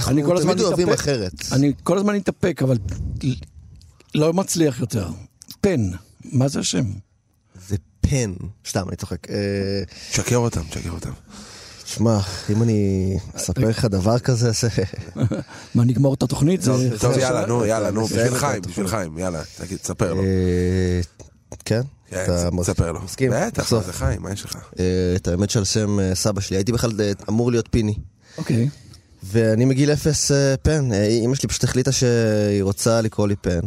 אני 0.08 0.22
כל 0.24 0.36
הזמן 0.36 0.52
תמיד 0.52 0.64
אוהבים 0.66 0.88
מתאפק- 0.88 1.00
אחרת. 1.00 1.32
אני 1.52 1.72
כל 1.84 1.98
הזמן 1.98 2.16
מתאפק, 2.16 2.62
אבל 2.62 2.76
לא 4.14 4.32
מצליח 4.32 4.80
יותר. 4.80 5.08
פן, 5.60 5.90
מה 6.24 6.48
זה 6.48 6.60
השם? 6.60 6.84
זה 7.68 7.76
פן. 8.00 8.32
סתם, 8.68 8.88
אני 8.88 8.96
צוחק. 8.96 9.30
אה, 9.30 9.34
תשקר 10.10 10.36
אותם, 10.36 10.60
תשקר 10.70 10.90
אותם. 10.90 11.10
שמע, 11.86 12.18
אם 12.50 12.62
אני 12.62 13.06
אספר 13.36 13.68
לך 13.68 13.84
דבר 13.84 14.18
כזה, 14.18 14.50
זה... 14.50 14.68
מה, 15.74 15.84
נגמור 15.84 16.14
את 16.14 16.22
התוכנית? 16.22 16.60
טוב, 17.00 17.18
יאללה, 17.18 17.46
נו, 17.46 17.64
יאללה, 17.66 17.90
נו, 17.90 18.06
בשביל 18.06 18.34
חיים. 18.34 18.62
בשביל 18.62 18.88
חיים, 18.88 19.18
יאללה, 19.18 19.42
תספר 19.82 20.14
לו. 20.14 20.22
אה, 20.22 21.00
כן? 21.64 21.80
כן, 22.10 22.24
אתה 22.24 22.50
תספר 22.62 22.92
לו. 22.92 23.00
מסכים? 23.00 23.32
בטח. 23.34 23.80
זה 23.80 23.92
חיים, 23.92 24.22
מה 24.22 24.32
יש 24.32 24.44
לך? 24.44 24.56
אה, 24.78 24.84
את 25.16 25.28
האמת 25.28 25.50
שעל 25.50 25.64
שם 25.64 26.00
אה, 26.00 26.14
סבא 26.14 26.40
שלי, 26.40 26.56
הייתי 26.56 26.72
בכלל 26.72 26.90
אה, 27.00 27.12
אמור 27.28 27.50
להיות 27.50 27.68
פיני. 27.70 27.94
אוקיי. 28.38 28.68
ואני 29.22 29.64
מגיל 29.64 29.92
אפס 29.92 30.30
פן, 30.62 30.92
אמא 31.24 31.34
שלי 31.34 31.48
פשוט 31.48 31.64
החליטה 31.64 31.92
שהיא 31.92 32.62
רוצה 32.62 33.00
לקרוא 33.00 33.28
לי 33.28 33.36
פן. 33.36 33.60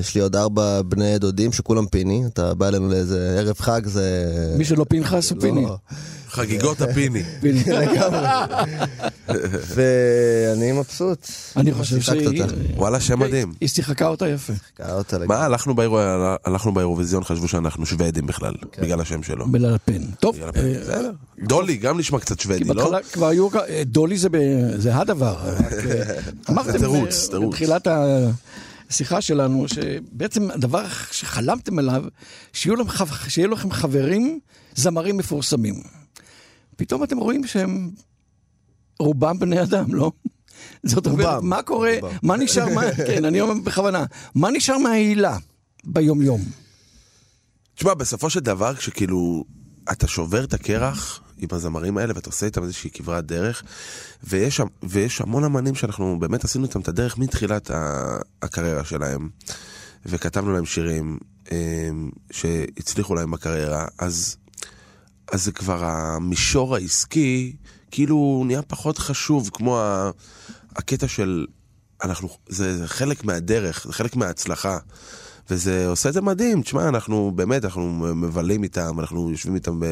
יש 0.00 0.14
לי 0.14 0.20
עוד 0.20 0.36
ארבע 0.36 0.82
בני 0.82 1.18
דודים 1.18 1.52
שכולם 1.52 1.86
פיני, 1.86 2.22
אתה 2.26 2.54
בא 2.54 2.68
אלינו 2.68 2.88
לאיזה 2.88 3.36
ערב 3.38 3.56
חג, 3.60 3.80
זה... 3.86 4.54
מי 4.58 4.64
שלא 4.64 4.86
פנחס 4.88 5.30
הוא 5.30 5.40
פיני. 5.40 5.66
חגיגות 6.30 6.80
הפיני. 6.80 7.22
פיני. 7.40 7.62
לגמרי. 7.66 8.26
ואני 9.66 10.72
מבסוט. 10.72 11.26
אני 11.56 11.72
חושב 11.74 12.00
שהיא... 12.00 12.42
וואלה, 12.76 13.00
שם 13.00 13.18
מדהים. 13.18 13.52
היא 13.60 13.68
שיחקה 13.68 14.06
אותה 14.08 14.28
יפה. 14.28 14.52
קרא 14.76 14.92
אותה 14.94 15.18
לגמרי. 15.18 15.36
מה, 15.38 15.44
הלכנו 15.44 15.74
באירו- 15.74 15.98
הלכנו 16.44 16.74
באירוויזיון, 16.74 17.24
חשבו 17.24 17.48
שאנחנו 17.48 17.86
שוודים 17.86 18.26
בכלל, 18.26 18.54
בגלל 18.82 19.00
השם 19.00 19.22
שלו. 19.22 19.48
בגלל 19.48 19.74
הפן. 19.74 20.02
טוב. 20.20 20.36
אה. 20.56 21.00
דולי, 21.46 21.76
גם 21.76 21.98
נשמע 21.98 22.18
קצת 22.18 22.40
שוודי, 22.40 22.64
לא? 22.64 22.96
כבר 23.12 23.26
היו... 23.26 23.48
אה, 23.68 23.82
דולי 23.86 24.18
זה 24.18 24.28
זה 24.76 24.96
הדבר. 24.96 25.36
אה, 25.46 25.54
אמרתם 26.50 26.78
תירוץ, 26.78 27.28
תירוץ. 27.30 27.48
בתחילת 27.54 27.86
השיחה 28.90 29.20
שלנו, 29.20 29.66
שבעצם 29.68 30.50
הדבר 30.50 30.84
שחלמתם 31.10 31.78
עליו, 31.78 32.04
שיהיו 32.52 32.76
לכם 32.76 32.88
חב- 32.90 33.28
שיהיו 33.28 33.50
לכם 33.50 33.70
חברים 33.70 34.38
זמרים 34.74 35.16
מפורסמים. 35.16 35.74
פתאום 36.80 37.04
אתם 37.04 37.18
רואים 37.18 37.46
שהם 37.46 37.90
רובם 38.98 39.38
בני 39.38 39.62
אדם, 39.62 39.94
לא? 39.94 40.12
זאת 40.82 41.06
אומרת, 41.06 41.26
רובם. 41.26 41.48
מה 41.48 41.62
קורה, 41.62 41.92
רובם. 42.00 42.16
מה 42.22 42.36
נשאר, 42.36 42.74
מה- 42.74 42.94
כן, 43.06 43.24
אני 43.24 43.40
אומר 43.40 43.54
בכוונה, 43.64 44.04
מה 44.34 44.48
נשאר 44.50 44.78
מההילה 44.78 45.36
ביום-יום? 45.84 46.40
תשמע, 47.74 47.94
בסופו 47.94 48.30
של 48.30 48.40
דבר, 48.40 48.74
כשכאילו 48.74 49.44
אתה 49.92 50.06
שובר 50.06 50.44
את 50.44 50.54
הקרח 50.54 51.20
עם 51.38 51.48
הזמרים 51.52 51.98
האלה 51.98 52.12
ואתה 52.16 52.30
עושה 52.30 52.46
איתם 52.46 52.62
איזושהי 52.62 52.90
כברת 52.90 53.26
דרך, 53.26 53.62
ויש, 54.24 54.60
ויש 54.82 55.20
המון 55.20 55.44
אמנים 55.44 55.74
שאנחנו 55.74 56.18
באמת 56.20 56.44
עשינו 56.44 56.64
איתם 56.64 56.80
את 56.80 56.88
הדרך 56.88 57.18
מתחילת 57.18 57.70
הקריירה 58.42 58.84
שלהם, 58.84 59.28
וכתבנו 60.06 60.52
להם 60.52 60.66
שירים 60.66 61.18
אה, 61.52 61.88
שהצליחו 62.30 63.14
להם 63.14 63.30
בקריירה, 63.30 63.86
אז, 63.98 64.36
אז 65.32 65.44
זה 65.44 65.52
כבר 65.52 65.84
המישור 65.84 66.74
העסקי, 66.74 67.56
כאילו 67.90 68.42
נהיה 68.46 68.62
פחות 68.62 68.98
חשוב, 68.98 69.50
כמו 69.52 69.80
הקטע 70.76 71.08
של, 71.08 71.46
אנחנו, 72.04 72.28
זה, 72.48 72.78
זה 72.78 72.88
חלק 72.88 73.24
מהדרך, 73.24 73.86
זה 73.86 73.92
חלק 73.92 74.16
מההצלחה. 74.16 74.78
וזה 75.50 75.86
עושה 75.86 76.08
את 76.08 76.14
זה 76.14 76.20
מדהים, 76.20 76.62
תשמע, 76.62 76.88
אנחנו 76.88 77.32
באמת, 77.34 77.64
אנחנו 77.64 77.82
מבלים 78.14 78.62
איתם, 78.62 79.00
אנחנו 79.00 79.30
יושבים 79.30 79.54
איתם 79.54 79.80
ב, 79.80 79.84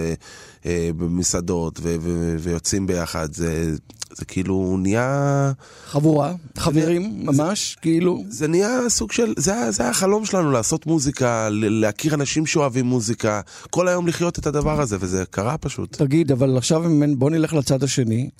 אה, 0.67 0.91
במסעדות 0.97 1.79
ו, 1.83 1.97
ו, 2.01 2.37
ויוצאים 2.39 2.87
ביחד, 2.87 3.35
זה, 3.35 3.71
זה 4.13 4.25
כאילו 4.25 4.77
נהיה, 4.81 5.53
חבורה, 5.85 6.35
חברים, 6.59 7.27
ממש, 7.27 7.77
כאילו. 7.81 8.25
זה 8.29 8.49
נהיה 8.49 8.81
סוג 8.89 9.13
של, 9.13 9.35
זה, 9.37 9.71
זה 9.71 9.83
היה 9.83 9.91
החלום 9.91 10.25
שלנו 10.25 10.51
לעשות 10.51 10.87
מוזיקה, 10.87 11.49
להכיר 11.51 12.15
אנשים 12.15 12.47
שאוהבים 12.47 12.87
מוזיקה, 12.87 13.41
כל 13.71 13.89
היום 13.89 14.07
לחיות 14.07 14.39
את 14.39 14.47
הדבר 14.47 14.81
הזה, 14.81 14.97
וזה 15.01 15.25
קרה 15.31 15.59
פשוט. 15.59 15.97
תגיד, 15.97 16.33
אבל 16.33 16.57
עכשיו 16.57 16.85
בוא 17.17 17.31
נלך 17.31 17.53
לצד 17.55 17.83
השני. 17.83 18.31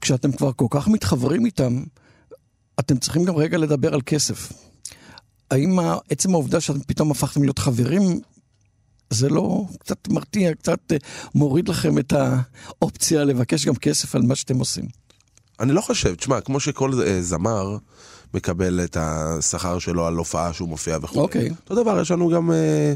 כשאתם 0.00 0.32
כבר 0.32 0.52
כל 0.52 0.66
כך 0.70 0.88
מתחברים 0.88 1.46
איתם, 1.46 1.82
אתם 2.80 2.96
צריכים 2.96 3.24
גם 3.24 3.36
רגע 3.36 3.58
לדבר 3.58 3.94
על 3.94 4.00
כסף. 4.06 4.52
האם 5.50 5.78
עצם 6.10 6.34
העובדה 6.34 6.60
שאתם 6.60 6.80
פתאום 6.80 7.10
הפכתם 7.10 7.42
להיות 7.42 7.58
חברים, 7.58 8.20
זה 9.10 9.28
לא 9.28 9.64
קצת 9.78 10.08
מרתיע, 10.08 10.54
קצת 10.54 10.92
אה, 10.92 10.96
מוריד 11.34 11.68
לכם 11.68 11.98
את 11.98 12.12
האופציה 12.12 13.24
לבקש 13.24 13.66
גם 13.66 13.74
כסף 13.74 14.14
על 14.14 14.22
מה 14.22 14.34
שאתם 14.34 14.58
עושים? 14.58 14.84
אני 15.60 15.72
לא 15.72 15.80
חושב, 15.80 16.14
תשמע, 16.14 16.40
כמו 16.40 16.60
שכל 16.60 16.90
אה, 17.06 17.22
זמר 17.22 17.76
מקבל 18.34 18.80
את 18.84 18.96
השכר 19.00 19.78
שלו 19.78 20.06
על 20.06 20.16
הופעה 20.16 20.52
שהוא 20.52 20.68
מופיע 20.68 20.98
וכו'. 21.02 21.20
אוקיי. 21.20 21.50
אותו 21.50 21.82
דבר, 21.82 22.00
יש 22.00 22.10
לנו 22.10 22.28
גם... 22.28 22.52
אה, 22.52 22.94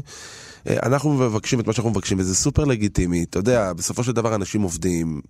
אנחנו 0.83 1.13
מבקשים 1.13 1.59
את 1.59 1.67
מה 1.67 1.73
שאנחנו 1.73 1.91
מבקשים, 1.91 2.19
וזה 2.19 2.35
סופר 2.35 2.63
לגיטימי. 2.63 3.23
אתה 3.23 3.39
יודע, 3.39 3.73
בסופו 3.73 4.03
של 4.03 4.11
דבר 4.11 4.35
אנשים 4.35 4.61
עובדים, 4.61 5.21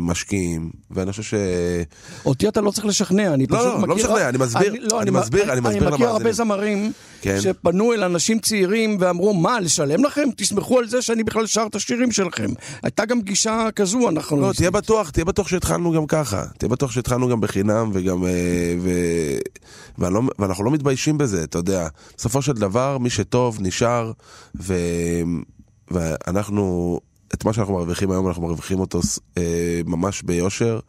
משקיעים, 0.00 0.70
ואני 0.90 1.10
חושב 1.10 1.22
ש... 1.22 1.34
אותי 2.26 2.48
אתה 2.48 2.60
לא 2.60 2.70
צריך 2.70 2.86
לשכנע, 2.86 3.34
אני 3.34 3.46
לא, 3.50 3.58
פשוט 3.58 3.66
לא, 3.66 3.78
מכיר... 3.78 3.86
לא 3.88 3.96
משכנע, 3.96 4.28
אני 4.28 4.38
מסביר, 4.38 4.74
לא, 4.92 5.02
אני 5.02 5.10
מ- 5.10 5.14
מסביר, 5.14 5.52
אני 5.52 5.60
מסביר 5.60 5.88
אני 5.88 5.94
מכיר 5.94 6.08
הרבה. 6.08 6.32
זמרים 6.32 6.92
כן. 7.22 7.40
שפנו 7.40 7.92
אל 7.92 8.04
אנשים 8.04 8.38
צעירים 8.38 8.96
ואמרו, 9.00 9.34
מה, 9.34 9.60
לשלם 9.60 10.04
לכם? 10.04 10.28
תסמכו 10.36 10.78
על 10.78 10.88
זה 10.88 11.02
שאני 11.02 11.24
בכלל 11.24 11.46
שר 11.46 11.66
את 11.70 11.74
השירים 11.74 12.12
שלכם. 12.12 12.50
הייתה 12.82 13.04
גם 13.04 13.20
גישה 13.20 13.68
כזו, 13.76 14.08
אנחנו... 14.08 14.40
לא, 14.40 14.52
תהיה 14.56 14.70
בטוח, 14.70 15.10
תהיה 15.10 15.24
בטוח 15.24 15.48
שהתחלנו 15.48 15.92
גם 15.92 16.06
ככה. 16.06 16.44
תהיה 16.58 16.68
בטוח 16.68 16.90
שהתחלנו 16.90 17.28
גם 17.28 17.40
בחינם, 17.40 17.90
וגם... 17.92 18.24
אה, 18.24 20.10
לא, 20.10 20.20
ואנחנו 20.38 20.64
לא 20.64 20.70
מתביישים 20.70 21.18
בזה, 21.18 21.44
אתה 21.44 21.58
יודע. 21.58 21.88
בסופו 22.16 22.42
של 22.42 22.52
דבר, 22.52 22.98
מי 22.98 23.10
שטוב 23.10 23.58
נשאר. 23.60 24.12
ואנחנו... 25.90 27.00
את 27.34 27.44
מה 27.44 27.52
שאנחנו 27.52 27.74
מרוויחים 27.74 28.10
היום, 28.10 28.28
אנחנו 28.28 28.42
מרוויחים 28.42 28.80
אותו 28.80 29.00
אה, 29.38 29.80
ממש 29.86 30.22
ביושר, 30.22 30.80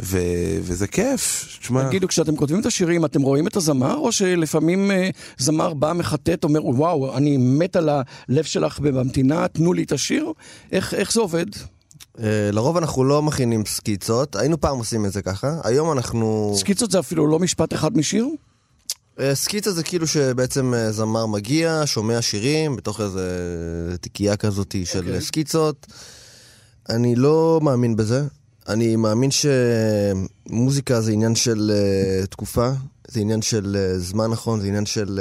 ו... 0.00 0.18
וזה 0.62 0.86
כיף, 0.86 1.46
תשמע. 1.60 1.88
תגידו, 1.88 2.08
כשאתם 2.08 2.36
כותבים 2.36 2.60
את 2.60 2.66
השירים, 2.66 3.04
אתם 3.04 3.22
רואים 3.22 3.46
את 3.46 3.56
הזמר, 3.56 3.96
או 3.96 4.12
שלפעמים 4.12 4.90
אה, 4.90 5.10
זמר 5.38 5.74
בא, 5.74 5.92
מחטט, 5.92 6.44
אומר, 6.44 6.66
וואו, 6.66 7.16
אני 7.16 7.36
מת 7.36 7.76
על 7.76 7.88
הלב 7.88 8.44
שלך 8.44 8.80
בממתינה, 8.80 9.48
תנו 9.48 9.72
לי 9.72 9.82
את 9.82 9.92
השיר? 9.92 10.32
איך, 10.72 10.94
איך 10.94 11.12
זה 11.12 11.20
עובד? 11.20 11.46
אה, 12.20 12.50
לרוב 12.52 12.76
אנחנו 12.76 13.04
לא 13.04 13.22
מכינים 13.22 13.64
סקיצות, 13.66 14.36
היינו 14.36 14.60
פעם 14.60 14.78
עושים 14.78 15.06
את 15.06 15.12
זה 15.12 15.22
ככה, 15.22 15.60
היום 15.64 15.92
אנחנו... 15.92 16.54
סקיצות 16.56 16.90
זה 16.90 16.98
אפילו 16.98 17.26
לא 17.26 17.38
משפט 17.38 17.74
אחד 17.74 17.96
משיר? 17.96 18.26
אה, 19.20 19.34
סקיצה 19.34 19.72
זה 19.72 19.82
כאילו 19.82 20.06
שבעצם 20.06 20.74
אה, 20.74 20.92
זמר 20.92 21.26
מגיע, 21.26 21.82
שומע 21.84 22.22
שירים, 22.22 22.76
בתוך 22.76 23.00
איזה 23.00 23.96
תיקייה 24.00 24.36
כזאת 24.36 24.76
של 24.84 24.98
אוקיי. 24.98 25.20
סקיצות. 25.20 25.86
אני 26.88 27.16
לא 27.16 27.60
מאמין 27.62 27.96
בזה. 27.96 28.24
אני 28.68 28.96
מאמין 28.96 29.30
שמוזיקה 29.30 31.00
זה 31.00 31.12
עניין 31.12 31.34
של 31.34 31.72
uh, 31.72 32.26
תקופה, 32.26 32.70
זה 33.08 33.20
עניין 33.20 33.42
של 33.42 33.76
uh, 33.76 33.98
זמן 33.98 34.30
נכון, 34.30 34.60
זה 34.60 34.66
עניין 34.66 34.86
של... 34.86 35.20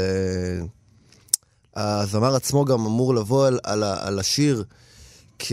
Uh, 0.61 0.67
הזמר 1.75 2.35
עצמו 2.35 2.65
גם 2.65 2.85
אמור 2.85 3.15
לבוא 3.15 3.47
על, 3.47 3.59
על, 3.63 3.83
על 3.83 4.19
השיר 4.19 4.63
כ... 5.39 5.51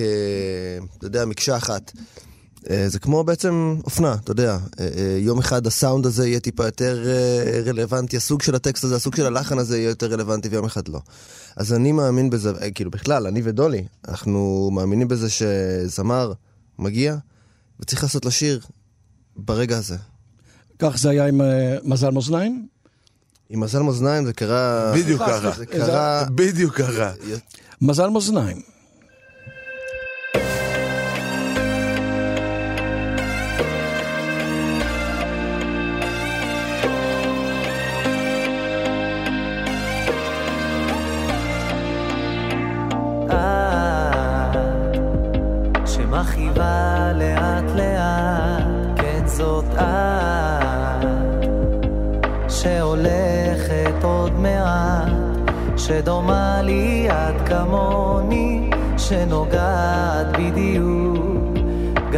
אתה 0.99 1.07
יודע, 1.07 1.25
מקשה 1.25 1.57
אחת. 1.57 1.93
אה, 2.71 2.89
זה 2.89 2.99
כמו 2.99 3.25
בעצם 3.25 3.77
אופנה, 3.85 4.15
אתה 4.15 4.31
יודע. 4.31 4.59
אה, 4.81 4.89
אה, 4.97 5.17
יום 5.19 5.39
אחד 5.39 5.67
הסאונד 5.67 6.07
הזה 6.07 6.29
יהיה 6.29 6.41
טיפה 6.41 6.65
יותר 6.65 7.05
רלוונטי, 7.67 8.17
הסוג 8.17 8.43
של 8.43 8.55
הטקסט 8.55 8.85
הזה, 8.85 8.97
הסוג 8.97 9.17
של 9.17 9.27
הלחן 9.27 9.59
הזה 9.59 9.79
יהיה 9.79 9.89
יותר 9.89 10.13
רלוונטי 10.13 10.49
ויום 10.49 10.65
אחד 10.65 10.89
לא. 10.89 11.01
אז 11.57 11.73
אני 11.73 11.93
מאמין 11.93 12.31
בזה, 12.31 12.53
כאילו 12.75 12.91
בכלל, 12.91 13.27
אני 13.27 13.41
ודולי, 13.45 13.85
אנחנו 14.09 14.71
מאמינים 14.73 15.09
בזה 15.09 15.29
שזמר 15.31 16.33
מגיע 16.79 17.17
וצריך 17.81 18.03
לעשות 18.03 18.25
לשיר 18.25 18.61
ברגע 19.37 19.79
הזה. 19.79 19.97
כך 20.79 20.99
זה 20.99 21.11
היה 21.11 21.27
עם 21.27 21.41
מזל 21.85 22.11
מאזניים? 22.11 22.67
עם 23.49 23.61
מזל 23.61 23.83
מאזניים 23.83 24.25
זה 24.25 24.33
קרה... 24.33 24.93
בדיוק 24.95 25.23
ככה. 25.23 25.51
זה 25.51 25.67
קרה... 25.67 26.25
בדיוק 26.35 26.75
ככה. 26.75 27.13
מזל 27.81 28.09
מאזניים. 28.09 28.72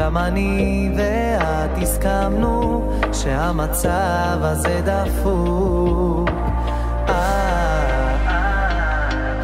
גם 0.05 0.17
אני 0.17 0.91
ואת 0.97 1.83
הסכמנו 1.83 2.91
שהמצב 3.13 4.39
הזה 4.41 4.81
דפוק. 4.85 6.31
אה, 7.09 7.85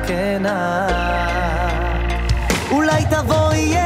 כן 0.06 0.46
את. 0.46 0.90
אולי 2.70 3.04
תבואי 3.10 3.76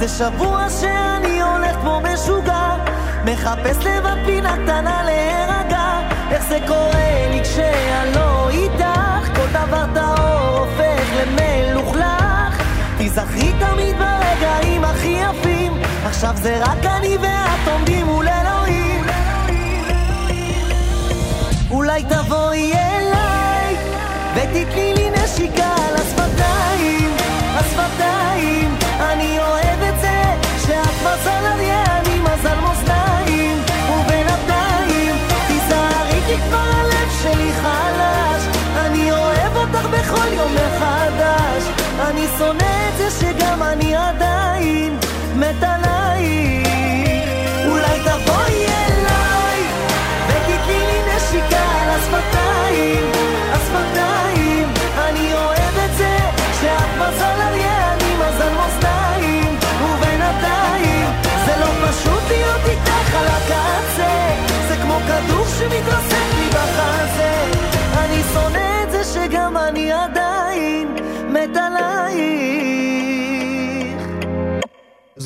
זה 0.00 0.08
שבוע 0.08 0.66
שאני 0.80 1.42
הולך 1.42 1.76
כמו 1.80 2.00
משוגע, 2.00 2.76
מחפש 3.24 3.76
לבד 3.76 4.16
פינה 4.26 4.56
קטנה 4.56 5.02
להירגע. 5.04 5.59
איך 6.30 6.44
זה 6.44 6.58
קורה 6.66 7.28
לי 7.30 7.40
כשאני 7.42 8.14
לא 8.14 8.48
איתך? 8.50 9.36
כל 9.36 9.46
דבר 9.52 9.84
טהור 9.94 10.58
הופך 10.58 11.04
למלוכלך. 11.16 12.62
תיזכרי 12.98 13.52
תמיד 13.60 13.96
ברגעים 13.98 14.84
הכי 14.84 15.16
יפים, 15.22 15.72
עכשיו 16.04 16.34
זה 16.36 16.58
רק 16.62 16.86
אני 16.86 17.16
ואת 17.16 17.68
עומדים 17.72 18.06
מול 18.06 18.28
אלוהים. 18.28 19.04
אולי 21.70 22.04
תבואי 22.04 22.72
אליי 22.74 23.76
ותתני 24.34 24.94
לי 24.94 25.10
נשיקה 25.10 25.74
על 25.88 25.94
השפתיים, 25.94 27.10
השפתיים. 27.54 28.76
אני 29.00 29.38
אוהב 29.38 29.82
את 29.82 30.00
זה 30.00 30.22
שאת 30.66 30.94
מזל 31.00 31.46
אריה, 31.54 31.82
אני 31.84 31.89
אני 42.08 42.26
שונא 42.38 42.88
את 42.88 42.96
זה 42.96 43.10
שגם 43.10 43.62
אני 43.62 43.94
עדיין 43.96 44.98
מת 45.36 45.62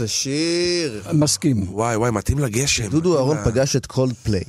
איזה 0.05 0.13
שיר. 0.13 1.03
מסכים. 1.13 1.67
וואי 1.69 1.97
וואי, 1.97 2.11
מתאים 2.11 2.39
לגשם. 2.39 2.89
דודו 2.89 3.17
אהרון 3.17 3.37
פגש 3.45 3.77
את 3.77 3.87
קולד 3.87 4.13
פליי. 4.13 4.43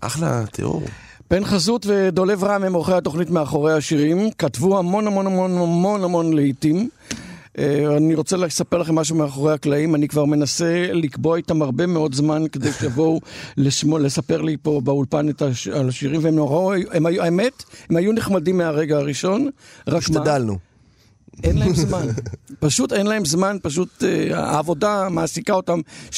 אחלה 0.00 0.44
תיאור. 0.52 0.82
בן 1.30 1.44
חזות 1.44 1.86
ודולב 1.86 2.44
רם 2.44 2.64
הם 2.64 2.74
עורכי 2.74 2.92
התוכנית 2.92 3.30
מאחורי 3.30 3.72
השירים, 3.72 4.30
כתבו 4.38 4.78
המון 4.78 5.06
המון 5.06 5.26
המון 5.26 5.50
המון 5.58 6.04
המון 6.04 6.32
לעיתים. 6.32 6.88
אה, 7.58 7.96
אני 7.96 8.14
רוצה 8.14 8.36
לספר 8.36 8.78
לכם 8.78 8.94
משהו 8.94 9.16
מאחורי 9.16 9.52
הקלעים, 9.52 9.94
אני 9.94 10.08
כבר 10.08 10.24
מנסה 10.24 10.86
לקבוע 10.92 11.36
איתם 11.36 11.62
הרבה 11.62 11.86
מאוד 11.86 12.14
זמן 12.14 12.42
כדי 12.52 12.72
שיבואו 12.78 13.20
לשמו, 13.56 13.98
לספר 13.98 14.42
לי 14.42 14.56
פה 14.62 14.80
באולפן 14.84 15.28
את 15.28 15.42
הש, 15.42 15.68
על 15.68 15.88
השירים, 15.88 16.24
והם 16.24 16.34
נורא, 16.34 16.76
הם 16.92 17.06
היו, 17.06 17.22
האמת, 17.22 17.64
הם 17.90 17.96
היו 17.96 18.12
נחמדים 18.12 18.58
מהרגע 18.58 18.96
הראשון, 18.96 19.48
רק 19.86 19.92
מה, 19.92 19.98
השתדלנו. 19.98 20.58
אין 21.42 21.58
להם 21.58 21.74
זמן, 21.74 22.06
פשוט 22.60 22.92
אין 22.92 23.06
להם 23.06 23.24
זמן, 23.24 23.56
פשוט 23.62 24.04
אה, 24.04 24.38
העבודה 24.40 25.08
מעסיקה 25.10 25.52
אותם 25.52 25.80
7-24. 26.10 26.12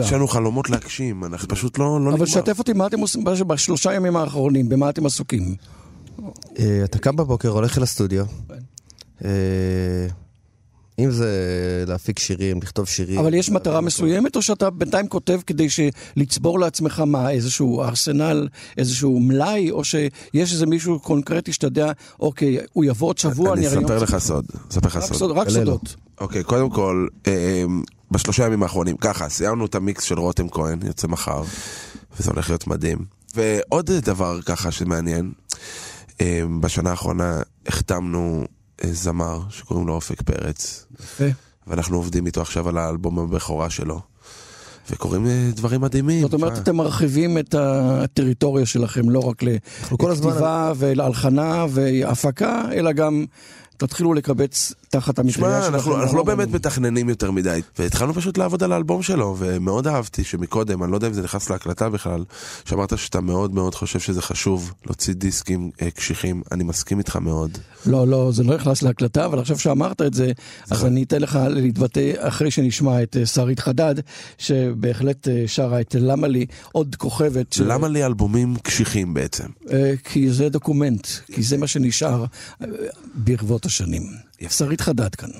יש 0.00 0.12
לנו 0.12 0.28
חלומות 0.28 0.70
להגשים, 0.70 1.24
אנחנו 1.24 1.48
פשוט 1.48 1.78
לא 1.78 1.84
לא 1.84 2.08
אבל 2.08 2.12
נגמר. 2.12 2.26
שתף 2.26 2.58
אותי, 2.58 2.72
מה 2.72 2.86
אתם 2.86 3.00
עושים 3.00 3.24
בש- 3.24 3.42
בשלושה 3.42 3.94
ימים 3.94 4.16
האחרונים, 4.16 4.68
במה 4.68 4.90
אתם 4.90 5.06
עסוקים? 5.06 5.54
אה, 6.58 6.80
אתה 6.84 6.98
קם 6.98 7.16
בבוקר, 7.16 7.48
הולך 7.48 7.78
אל 7.78 7.82
הסטודיו. 7.82 8.24
אה, 10.98 11.04
אם 11.04 11.10
זה 11.10 11.28
להפיק 11.86 12.18
שירים, 12.18 12.58
לכתוב 12.62 12.86
שירים. 12.88 13.18
אבל 13.20 13.34
יש 13.34 13.50
מטרה 13.50 13.80
מסוימת, 13.80 14.36
או 14.36 14.42
שאתה 14.42 14.70
בינתיים 14.70 15.08
כותב 15.08 15.40
כדי 15.46 15.70
ש- 15.70 15.80
לצבור 16.16 16.60
לעצמך 16.60 17.00
מה, 17.00 17.30
איזשהו 17.30 17.82
ארסנל, 17.82 18.48
איזשהו 18.78 19.20
מלאי, 19.20 19.70
או 19.70 19.84
שיש 19.84 20.52
איזה 20.52 20.66
מישהו 20.66 21.00
קונקרטי 21.00 21.52
שאתה 21.52 21.66
יודע, 21.66 21.92
אוקיי, 22.20 22.58
הוא 22.72 22.84
יבוא 22.84 23.08
עוד 23.08 23.18
שבוע, 23.18 23.52
אני 23.54 23.66
הרי 23.66 23.78
אספר 23.78 23.92
יום- 23.94 24.02
לך 24.02 24.18
סוד. 24.18 24.44
אספר 24.70 24.88
לך 24.88 25.00
סוד. 25.12 25.30
רק 25.30 25.46
לו. 25.46 25.52
סודות. 25.52 25.96
אוקיי, 26.20 26.42
קודם 26.44 26.70
כל, 26.70 27.06
אה, 27.26 27.64
בשלושה 28.10 28.46
ימים 28.46 28.62
האחרונים, 28.62 28.96
ככה, 28.96 29.28
סיימנו 29.28 29.66
את 29.66 29.74
המיקס 29.74 30.02
של 30.04 30.18
רותם 30.18 30.48
כהן, 30.48 30.78
יוצא 30.86 31.08
מחר, 31.08 31.42
וזה 32.18 32.30
הולך 32.30 32.50
להיות 32.50 32.66
מדהים. 32.66 32.98
ועוד 33.34 33.90
דבר 33.90 34.40
ככה 34.42 34.70
שמעניין, 34.70 35.32
אה, 36.20 36.40
בשנה 36.60 36.90
האחרונה 36.90 37.40
החתמנו 37.66 38.40
אה, 38.42 38.46
זמר 38.92 39.40
שקוראים 39.50 39.86
לו 39.86 39.94
אופק 39.94 40.22
פרץ, 40.22 40.86
יפה. 41.00 41.24
ואנחנו 41.66 41.96
עובדים 41.96 42.26
איתו 42.26 42.40
עכשיו 42.40 42.68
על 42.68 42.78
האלבום 42.78 43.18
הבכורה 43.18 43.70
שלו, 43.70 44.00
וקורים 44.90 45.26
אה, 45.26 45.50
דברים 45.54 45.80
מדהימים. 45.80 46.22
זאת 46.22 46.32
אומרת, 46.32 46.52
תשמע. 46.52 46.62
אתם 46.62 46.76
מרחיבים 46.76 47.38
את 47.38 47.54
הטריטוריה 47.58 48.66
שלכם, 48.66 49.10
לא 49.10 49.20
רק 49.20 49.42
לכתיבה 49.42 50.72
ולהלחנה 50.76 51.66
והפקה, 51.68 52.62
אלא 52.72 52.92
גם 52.92 53.24
תתחילו 53.76 54.14
לקבץ 54.14 54.72
תחת 54.90 55.20
תשמע, 55.20 55.32
שלכם. 55.32 55.74
אנחנו, 55.74 56.02
אנחנו 56.02 56.16
לא 56.16 56.22
המון. 56.22 56.36
באמת 56.36 56.54
מתכננים 56.54 57.08
יותר 57.08 57.30
מדי, 57.30 57.60
והתחלנו 57.78 58.14
פשוט 58.14 58.38
לעבוד 58.38 58.62
על 58.62 58.72
האלבום 58.72 59.02
שלו, 59.02 59.36
ומאוד 59.38 59.86
אהבתי 59.86 60.24
שמקודם, 60.24 60.82
אני 60.82 60.90
לא 60.90 60.96
יודע 60.96 61.06
אם 61.06 61.12
זה 61.12 61.22
נכנס 61.22 61.50
להקלטה 61.50 61.88
בכלל, 61.88 62.24
שאמרת 62.64 62.98
שאתה 62.98 63.20
מאוד 63.20 63.54
מאוד 63.54 63.74
חושב 63.74 63.98
שזה 63.98 64.22
חשוב 64.22 64.72
להוציא 64.86 65.14
דיסקים 65.14 65.70
אה, 65.82 65.90
קשיחים, 65.90 66.42
אני 66.52 66.64
מסכים 66.64 66.98
איתך 66.98 67.16
מאוד. 67.16 67.58
לא, 67.86 68.08
לא, 68.08 68.32
זה 68.32 68.44
לא 68.44 68.54
נכנס 68.54 68.82
להקלטה, 68.82 69.24
אבל 69.24 69.38
עכשיו 69.38 69.58
שאמרת 69.58 70.02
את 70.02 70.14
זה, 70.14 70.32
אז 70.70 70.84
אני 70.84 71.02
אתן 71.02 71.22
לך 71.22 71.38
להתבטא 71.48 72.12
אחרי 72.18 72.50
שנשמע 72.50 73.02
את 73.02 73.16
אה, 73.16 73.26
שרית 73.26 73.60
חדד, 73.60 73.94
שבהחלט 74.38 75.28
אה, 75.28 75.44
שרה 75.46 75.80
את 75.80 75.96
למה 75.98 76.28
לי 76.28 76.46
עוד 76.72 76.96
כוכבת. 76.96 77.58
למה 77.58 77.88
לי 77.88 78.04
אלבומים 78.04 78.56
קשיחים 78.62 79.14
בעצם? 79.14 79.46
אה, 79.72 79.92
כי 80.04 80.30
זה 80.30 80.48
דוקומנט, 80.48 81.06
כי 81.06 81.42
זה 81.42 81.58
מה 81.58 81.66
שנשאר 81.66 82.24
ברבות 83.14 83.66
השנים. 83.66 84.02
שרית 84.48 84.80
חדד 84.80 85.14
כאן. 85.14 85.30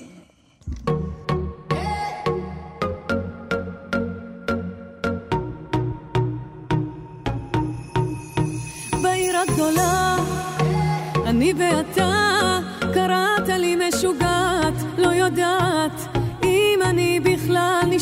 בעיר 9.02 9.36
הגדולה, 9.36 10.16
אני 11.26 11.52
ואתה, 11.58 12.11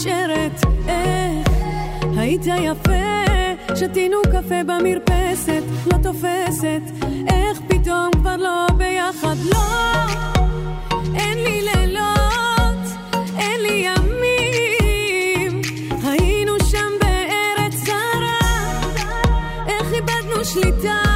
נשארת. 0.00 0.60
איך 0.88 2.18
היית 2.18 2.46
יפה, 2.46 3.24
שתינו 3.74 4.16
קפה 4.22 4.64
במרפסת, 4.66 5.62
לא 5.92 5.98
תופסת, 6.02 6.80
איך 7.28 7.60
פתאום 7.68 8.10
כבר 8.12 8.36
לא 8.36 8.66
ביחד, 8.76 9.36
לא, 9.44 9.58
אין 11.14 11.38
לי 11.44 11.62
לילות, 11.62 12.84
אין 13.38 13.60
לי 13.60 13.86
ימים, 13.86 15.62
היינו 16.04 16.52
שם 16.70 16.92
בארץ 17.00 17.74
זרה. 17.74 18.38
איך 19.66 19.92
איבדנו 19.92 20.44
שליטה, 20.44 21.09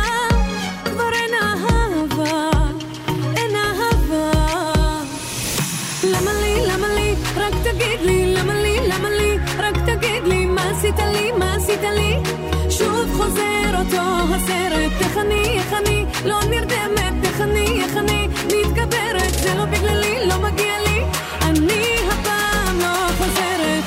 אני 15.78 16.04
לא 16.24 16.40
נרדמת, 16.50 17.24
איך 17.24 17.40
אני, 17.40 17.82
איך 17.84 17.96
אני 17.96 18.28
מתגברת, 18.46 19.34
זה 19.42 19.54
לא 19.54 19.64
בגללי, 19.64 20.26
לא 20.26 20.38
מגיע 20.38 20.78
לי, 20.86 21.00
אני 21.42 21.96
הפעם 22.08 22.78
לא 22.78 23.08
חוזרת. 23.18 23.84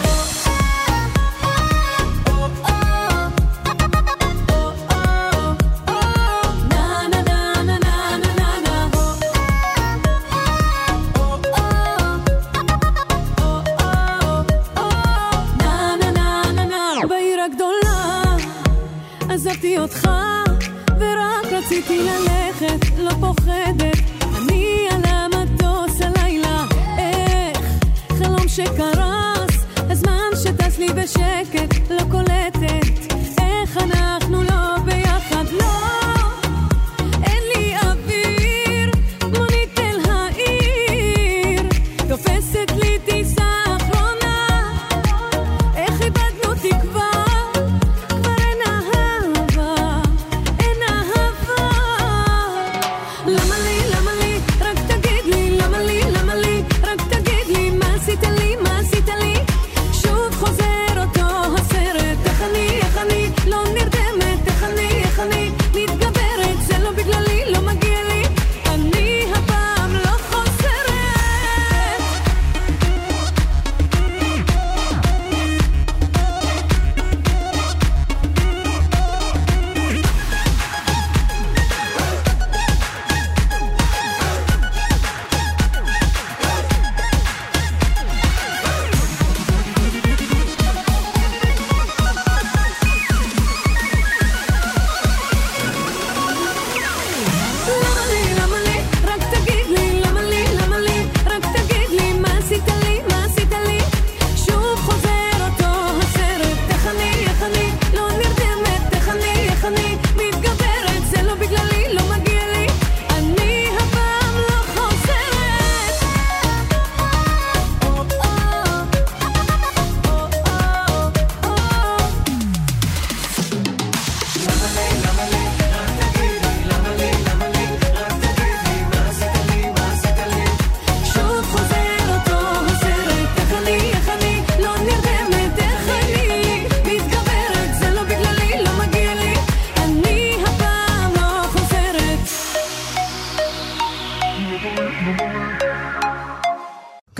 עזבתי 19.29 19.77
אותך 19.77 20.16
רציתי 21.67 21.99
ללכת 21.99 22.97
לא 22.97 23.11
פוחדת. 23.19 23.97
אני 24.37 24.87
על 24.91 25.01
המטוס 25.05 26.01
הלילה. 26.01 26.63
איך? 26.97 27.59
חלום 28.09 28.47
שקרס. 28.47 29.65
הזמן 29.75 30.29
שטס 30.43 30.77
לי 30.77 30.87
בשקט 30.93 31.66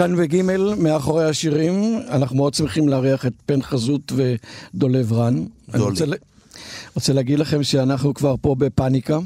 כאן 0.08 0.16
בגימל, 0.16 0.74
מאחורי 0.78 1.26
השירים, 1.26 2.00
אנחנו 2.10 2.36
מאוד 2.36 2.54
שמחים 2.54 2.90
לארח 2.90 3.26
את 3.26 3.34
פן 3.46 3.62
חזות 3.62 4.12
ודולב 4.16 5.14
רן. 5.14 5.46
אני 5.74 5.82
רוצה, 5.82 6.06
רוצה 6.96 7.14
להגיד 7.14 7.40
לכם 7.40 7.64
שאנחנו 7.64 8.14
כבר 8.14 8.36
פה 8.42 8.56
בפאניקה, 8.56 9.20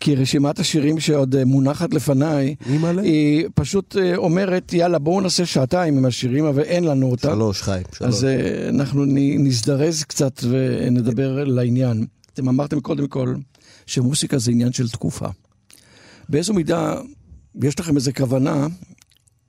כי 0.00 0.14
רשימת 0.14 0.58
השירים 0.58 1.00
שעוד 1.00 1.36
אה, 1.36 1.44
מונחת 1.44 1.94
לפניי, 1.94 2.54
היא 3.02 3.48
פשוט 3.54 3.96
אה, 3.96 4.16
אומרת, 4.16 4.72
יאללה, 4.72 4.98
בואו 4.98 5.20
נעשה 5.20 5.46
שעתיים 5.46 5.96
עם 5.96 6.04
השירים, 6.04 6.44
אבל 6.44 6.62
אין 6.62 6.84
לנו 6.84 7.10
אותה. 7.10 7.28
שלוש, 7.32 7.62
חיים, 7.62 7.84
שלוש. 7.92 8.08
אז 8.08 8.24
אה, 8.24 8.68
אנחנו 8.68 9.04
נזדרז 9.38 10.04
קצת 10.04 10.40
ונדבר 10.48 11.44
לעניין. 11.44 12.06
אתם 12.34 12.48
אמרתם 12.48 12.80
קודם 12.80 13.06
כל 13.06 13.34
שמוסיקה 13.86 14.38
זה 14.38 14.50
עניין 14.50 14.72
של 14.72 14.88
תקופה. 14.88 15.28
באיזו 16.28 16.54
מידה 16.54 16.94
יש 17.62 17.80
לכם 17.80 17.96
איזו 17.96 18.10
כוונה 18.16 18.66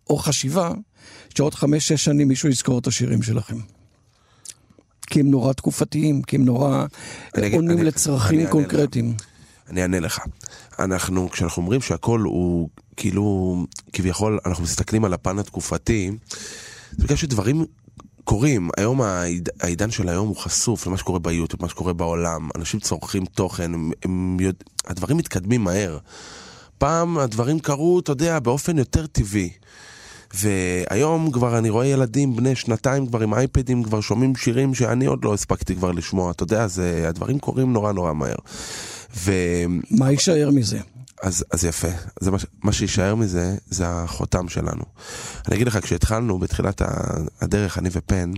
או 0.10 0.18
חשיבה 0.18 0.72
שעוד 1.36 1.56
חמש-שש 1.56 2.04
שנים 2.06 2.28
מישהו 2.28 2.50
יזכור 2.50 2.80
את 2.80 2.88
השירים 2.88 3.22
שלכם? 3.22 3.56
כי 5.08 5.20
הם 5.20 5.32
נורא 5.32 5.54
תקופתיים, 5.54 6.22
כי 6.22 6.36
הם 6.36 6.46
נורא 6.46 6.86
אני 7.36 7.48
אגיד- 7.48 7.56
עונים 7.56 7.78
אני- 7.78 7.84
לצרכים 7.84 8.40
אני 8.40 8.50
קונקרטיים. 8.50 9.16
אני 9.70 9.82
אענה 9.82 10.00
לך. 10.00 10.20
אנחנו, 10.80 11.30
כשאנחנו 11.30 11.62
אומרים 11.62 11.82
שהכל 11.82 12.20
הוא 12.20 12.70
כאילו, 12.98 13.56
כביכול, 13.94 14.40
אנחנו 14.46 14.64
מסתכלים 14.64 15.06
על 15.06 15.14
הפן 15.14 15.40
התקופתי, 15.40 16.12
זה 16.92 17.04
בגלל 17.04 17.18
שדברים 17.18 17.66
קורים. 18.24 18.70
היום 18.78 19.02
העיד, 19.02 19.50
העידן 19.60 19.92
של 19.92 20.10
היום 20.10 20.28
הוא 20.28 20.36
חשוף 20.36 20.88
למה 20.88 20.98
שקורה 20.98 21.20
ביוטיוב, 21.20 21.62
מה 21.62 21.70
שקורה 21.70 21.94
בעולם. 21.94 22.50
אנשים 22.58 22.80
צורכים 22.80 23.26
תוכן, 23.26 23.74
הם, 23.74 23.92
הם 24.04 24.38
יודע, 24.40 24.58
הדברים 24.88 25.18
מתקדמים 25.18 25.64
מהר. 25.64 25.98
פעם 26.78 27.18
הדברים 27.18 27.60
קרו, 27.60 28.00
אתה 28.00 28.12
יודע, 28.12 28.40
באופן 28.40 28.78
יותר 28.78 29.08
טבעי. 29.08 29.50
והיום 30.34 31.32
כבר 31.32 31.58
אני 31.58 31.70
רואה 31.70 31.86
ילדים 31.86 32.36
בני 32.36 32.56
שנתיים 32.56 33.08
כבר 33.08 33.20
עם 33.20 33.34
אייפדים 33.34 33.84
כבר 33.84 34.02
שומעים 34.02 34.36
שירים 34.36 34.74
שאני 34.74 35.06
עוד 35.06 35.26
לא 35.26 35.34
הספקתי 35.34 35.76
כבר 35.76 35.92
לשמוע, 35.92 36.32
אתה 36.32 36.44
יודע, 36.44 36.68
זה, 36.68 37.06
הדברים 37.10 37.40
קורים 37.40 37.74
נורא 37.74 37.92
נורא 37.92 38.14
מהר. 38.14 38.36
ו... 39.16 39.32
מה 39.92 40.12
יישאר 40.12 40.50
מזה? 40.52 40.80
אז, 41.22 41.46
אז 41.52 41.66
יפה, 41.66 41.88
זה 42.20 42.32
מה, 42.32 42.38
מה 42.64 42.72
שיישאר 42.72 43.16
מזה, 43.16 43.56
זה 43.70 43.84
החותם 43.88 44.50
שלנו. 44.50 44.84
אני 45.48 45.56
אגיד 45.56 45.68
לך, 45.68 45.78
כשהתחלנו 45.84 46.40
בתחילת 46.40 46.82
הדרך, 47.42 47.78
אני 47.78 47.90
ופן, 47.92 48.32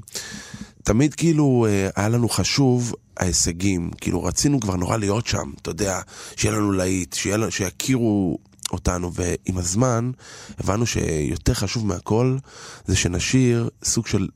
תמיד 0.83 1.13
כאילו 1.13 1.65
אה, 1.69 1.89
היה 1.95 2.09
לנו 2.09 2.29
חשוב 2.29 2.93
ההישגים, 3.17 3.91
כאילו 4.01 4.23
רצינו 4.23 4.59
כבר 4.59 4.75
נורא 4.75 4.97
להיות 4.97 5.27
שם, 5.27 5.51
אתה 5.61 5.69
יודע, 5.69 5.99
שיהיה 6.35 6.55
לנו 6.55 6.71
להיט, 6.71 7.13
שיהיה 7.13 7.51
שיכירו 7.51 8.37
אותנו, 8.71 9.11
ועם 9.13 9.57
הזמן 9.57 10.11
הבנו 10.59 10.85
שיותר 10.85 11.53
חשוב 11.53 11.85
מהכל 11.85 12.37
זה 12.85 12.95
שנשאיר 12.95 13.69
סוג 13.83 14.07
של 14.07 14.27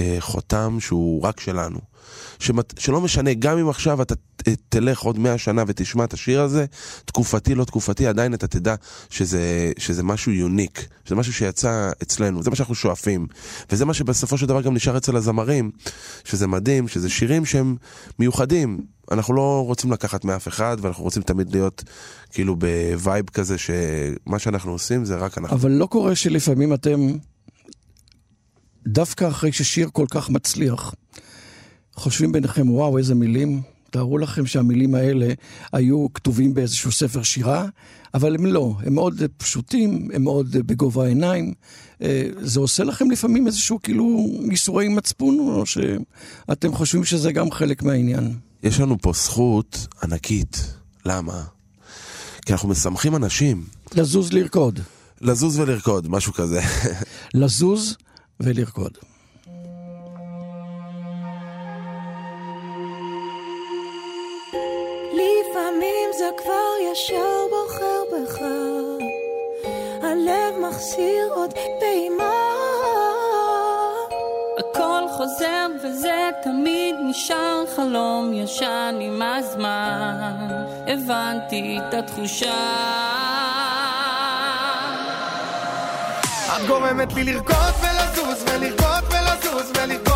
אה, 0.00 0.16
חותם 0.20 0.76
שהוא 0.80 1.22
רק 1.22 1.40
שלנו. 1.40 1.78
שמת, 2.38 2.74
שלא 2.78 3.00
משנה, 3.00 3.34
גם 3.34 3.58
אם 3.58 3.68
עכשיו 3.68 4.02
אתה 4.02 4.14
תלך 4.68 5.00
עוד 5.00 5.18
מאה 5.18 5.38
שנה 5.38 5.64
ותשמע 5.66 6.04
את 6.04 6.12
השיר 6.12 6.40
הזה, 6.40 6.64
תקופתי, 7.04 7.54
לא 7.54 7.64
תקופתי, 7.64 8.06
עדיין 8.06 8.34
אתה 8.34 8.46
תדע 8.46 8.74
שזה, 9.10 9.72
שזה 9.78 10.02
משהו 10.02 10.32
יוניק, 10.32 10.86
שזה 11.04 11.14
משהו 11.14 11.32
שיצא 11.32 11.90
אצלנו, 12.02 12.42
זה 12.42 12.50
מה 12.50 12.56
שאנחנו 12.56 12.74
שואפים. 12.74 13.26
וזה 13.72 13.84
מה 13.84 13.94
שבסופו 13.94 14.38
של 14.38 14.46
דבר 14.46 14.62
גם 14.62 14.74
נשאר 14.74 14.96
אצל 14.96 15.16
הזמרים, 15.16 15.70
שזה 16.24 16.46
מדהים, 16.46 16.88
שזה 16.88 17.08
שירים 17.08 17.44
שהם 17.44 17.76
מיוחדים. 18.18 18.80
אנחנו 19.10 19.34
לא 19.34 19.64
רוצים 19.66 19.92
לקחת 19.92 20.24
מאף 20.24 20.48
אחד, 20.48 20.76
ואנחנו 20.80 21.04
רוצים 21.04 21.22
תמיד 21.22 21.52
להיות 21.52 21.84
כאילו 22.30 22.56
ב 22.56 22.71
vibe 22.71 23.30
כזה, 23.30 23.58
שמה 23.58 24.38
שאנחנו 24.38 24.72
עושים 24.72 25.04
זה 25.04 25.16
רק 25.16 25.38
אנחנו. 25.38 25.56
אבל 25.56 25.70
לא 25.70 25.86
קורה 25.86 26.14
שלפעמים 26.14 26.74
אתם, 26.74 27.12
דווקא 28.86 29.28
אחרי 29.28 29.52
ששיר 29.52 29.88
כל 29.92 30.06
כך 30.10 30.30
מצליח, 30.30 30.94
חושבים 31.94 32.32
ביניכם, 32.32 32.70
וואו, 32.70 32.98
איזה 32.98 33.14
מילים, 33.14 33.62
תארו 33.90 34.18
לכם 34.18 34.46
שהמילים 34.46 34.94
האלה 34.94 35.32
היו 35.72 36.06
כתובים 36.14 36.54
באיזשהו 36.54 36.92
ספר 36.92 37.22
שירה, 37.22 37.66
אבל 38.14 38.34
הם 38.34 38.46
לא, 38.46 38.74
הם 38.82 38.94
מאוד 38.94 39.22
פשוטים, 39.36 40.08
הם 40.14 40.22
מאוד 40.22 40.50
בגובה 40.50 41.04
העיניים. 41.04 41.52
אה, 42.02 42.28
זה 42.40 42.60
עושה 42.60 42.84
לכם 42.84 43.10
לפעמים 43.10 43.46
איזשהו 43.46 43.78
כאילו 43.82 44.26
ייסורי 44.50 44.88
מצפון, 44.88 45.38
או 45.38 45.64
שאתם 45.66 46.72
חושבים 46.72 47.04
שזה 47.04 47.32
גם 47.32 47.50
חלק 47.50 47.82
מהעניין? 47.82 48.34
יש 48.62 48.80
לנו 48.80 48.98
פה 48.98 49.12
זכות 49.14 49.86
ענקית. 50.02 50.74
למה? 51.06 51.42
כי 52.46 52.52
אנחנו 52.52 52.68
משמחים 52.68 53.16
אנשים. 53.16 53.64
לזוז 53.94 54.32
לרקוד. 54.32 54.80
לזוז 55.20 55.58
ולרקוד, 55.58 56.08
משהו 56.08 56.32
כזה. 56.32 56.60
לזוז 57.34 57.96
ולרקוד. 58.40 58.98
לפעמים 65.12 66.08
זה 66.18 66.30
כבר 66.42 66.92
ישר 66.92 67.46
בוחר 67.50 68.02
בך, 68.12 68.38
הלב 70.02 70.68
מחסיר 70.68 71.32
עוד 71.34 71.52
פעימה. 71.80 72.32
הכל 74.58 75.02
חוזר 75.16 75.66
וזה 75.84 76.30
תמיד 76.42 76.94
נשאר 77.10 77.64
חלום 77.76 78.32
ישן 78.34 78.98
עם 79.00 79.22
הזמן. 79.22 80.36
הבנתי 80.86 81.78
את 81.78 81.94
התחושה. 81.94 82.80
את 86.56 86.66
גורמת 86.66 87.12
לי 87.12 87.24
לרקוד 87.24 87.69
smelly. 89.72 90.09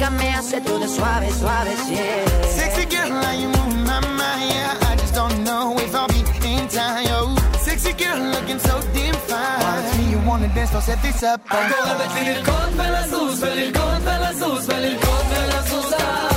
rica 0.00 0.10
me 0.10 0.30
hace 0.30 0.60
todo 0.60 0.86
suave, 0.88 1.30
suave, 1.32 1.70
yeah. 1.90 2.24
Sexy 2.46 2.86
girl, 2.86 3.10
how 3.22 3.32
you 3.32 3.48
move 3.48 3.76
my 3.86 4.00
mind, 4.00 4.50
yeah. 4.50 4.90
I 4.90 4.96
just 4.96 5.14
don't 5.14 5.44
know 5.44 5.76
if 5.78 5.94
I'll 5.94 6.08
be 6.08 6.20
in 6.44 6.68
time, 6.68 7.06
yo. 7.06 7.34
Sexy 7.58 7.92
girl, 7.92 8.18
looking 8.32 8.58
so 8.58 8.80
damn 8.94 9.14
fine. 9.28 9.60
Watch 9.60 9.98
me, 9.98 10.10
you 10.12 10.18
wanna 10.26 10.48
dance, 10.54 10.70
don't 10.72 10.82
set 10.82 11.02
this 11.02 11.22
up. 11.22 11.40
I 11.50 11.68
go 11.68 11.76
a 11.82 12.14
ver 12.14 12.36
el 12.36 12.44
con, 12.44 12.76
la 12.76 13.04
sus, 13.06 13.42
el 13.42 13.72
con, 13.72 14.04
la 14.04 14.32
sus, 14.32 14.68
el 14.68 14.96
con, 14.98 15.48
la 15.48 15.62
sus, 15.66 15.92
ah. 15.98 16.29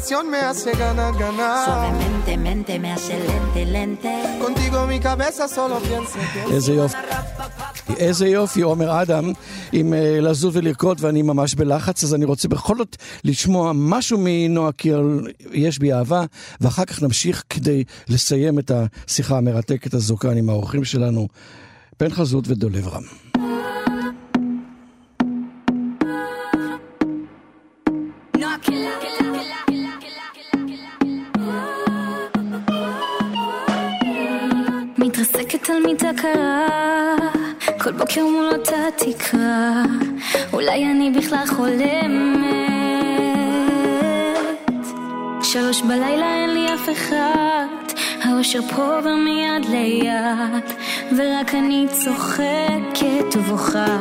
Canción 0.00 0.30
me 0.30 0.40
hace 0.50 0.70
ganar, 0.84 1.12
ganar. 1.24 1.66
Suavemente, 1.66 2.32
mente, 2.46 2.78
me 2.78 2.90
hace 2.94 3.14
lente, 3.28 3.60
lente. 3.76 4.12
Contigo 4.44 4.86
mi 4.86 4.98
cabeza 4.98 5.46
solo 5.46 5.78
piensa, 5.78 6.18
piensa. 6.32 6.54
איזה 6.54 6.72
יופי. 6.74 6.96
איזה 7.96 8.28
יופי, 8.28 8.60
עומר 8.60 9.02
אדם, 9.02 9.32
עם 9.72 9.94
אה, 9.94 10.20
לזוז 10.20 10.56
ולרקוד, 10.56 10.98
ואני 11.00 11.22
ממש 11.22 11.54
בלחץ, 11.54 12.04
אז 12.04 12.14
אני 12.14 12.24
רוצה 12.24 12.48
בכל 12.48 12.76
זאת 12.76 12.96
לשמוע 13.24 13.72
משהו 13.74 14.18
מנועה 14.20 14.72
קירל, 14.72 15.20
יש 15.52 15.78
בי 15.78 15.92
אהבה, 15.92 16.24
ואחר 16.60 16.84
כך 16.84 17.02
נמשיך 17.02 17.44
כדי 17.50 17.84
לסיים 18.08 18.58
את 18.58 18.70
השיחה 18.74 19.38
המרתקת 19.38 19.94
הזו 19.94 20.16
כאן 20.16 20.36
עם 20.36 20.50
האורחים 20.50 20.84
שלנו, 20.84 21.28
פן 21.96 22.10
חזות 22.10 22.48
ודולב 22.48 22.88
רם. 22.88 23.29
קרה, 36.22 37.16
כל 37.78 37.92
בוקר 37.92 38.24
מול 38.24 38.50
אותה 38.52 38.76
תקרה, 38.96 39.82
אולי 40.52 40.84
אני 40.84 41.10
בכלל 41.10 41.46
חולמת. 41.46 42.50
שלוש 45.42 45.82
בלילה 45.82 46.34
אין 46.34 46.50
לי 46.50 46.74
אף 46.74 46.88
אחד, 46.92 47.66
האושר 48.22 48.60
פה 48.62 48.98
ומיד 49.04 49.70
ליד, 49.70 50.64
ורק 51.16 51.54
אני 51.54 51.86
צוחקת 51.90 53.36
ובוכה. 53.36 53.98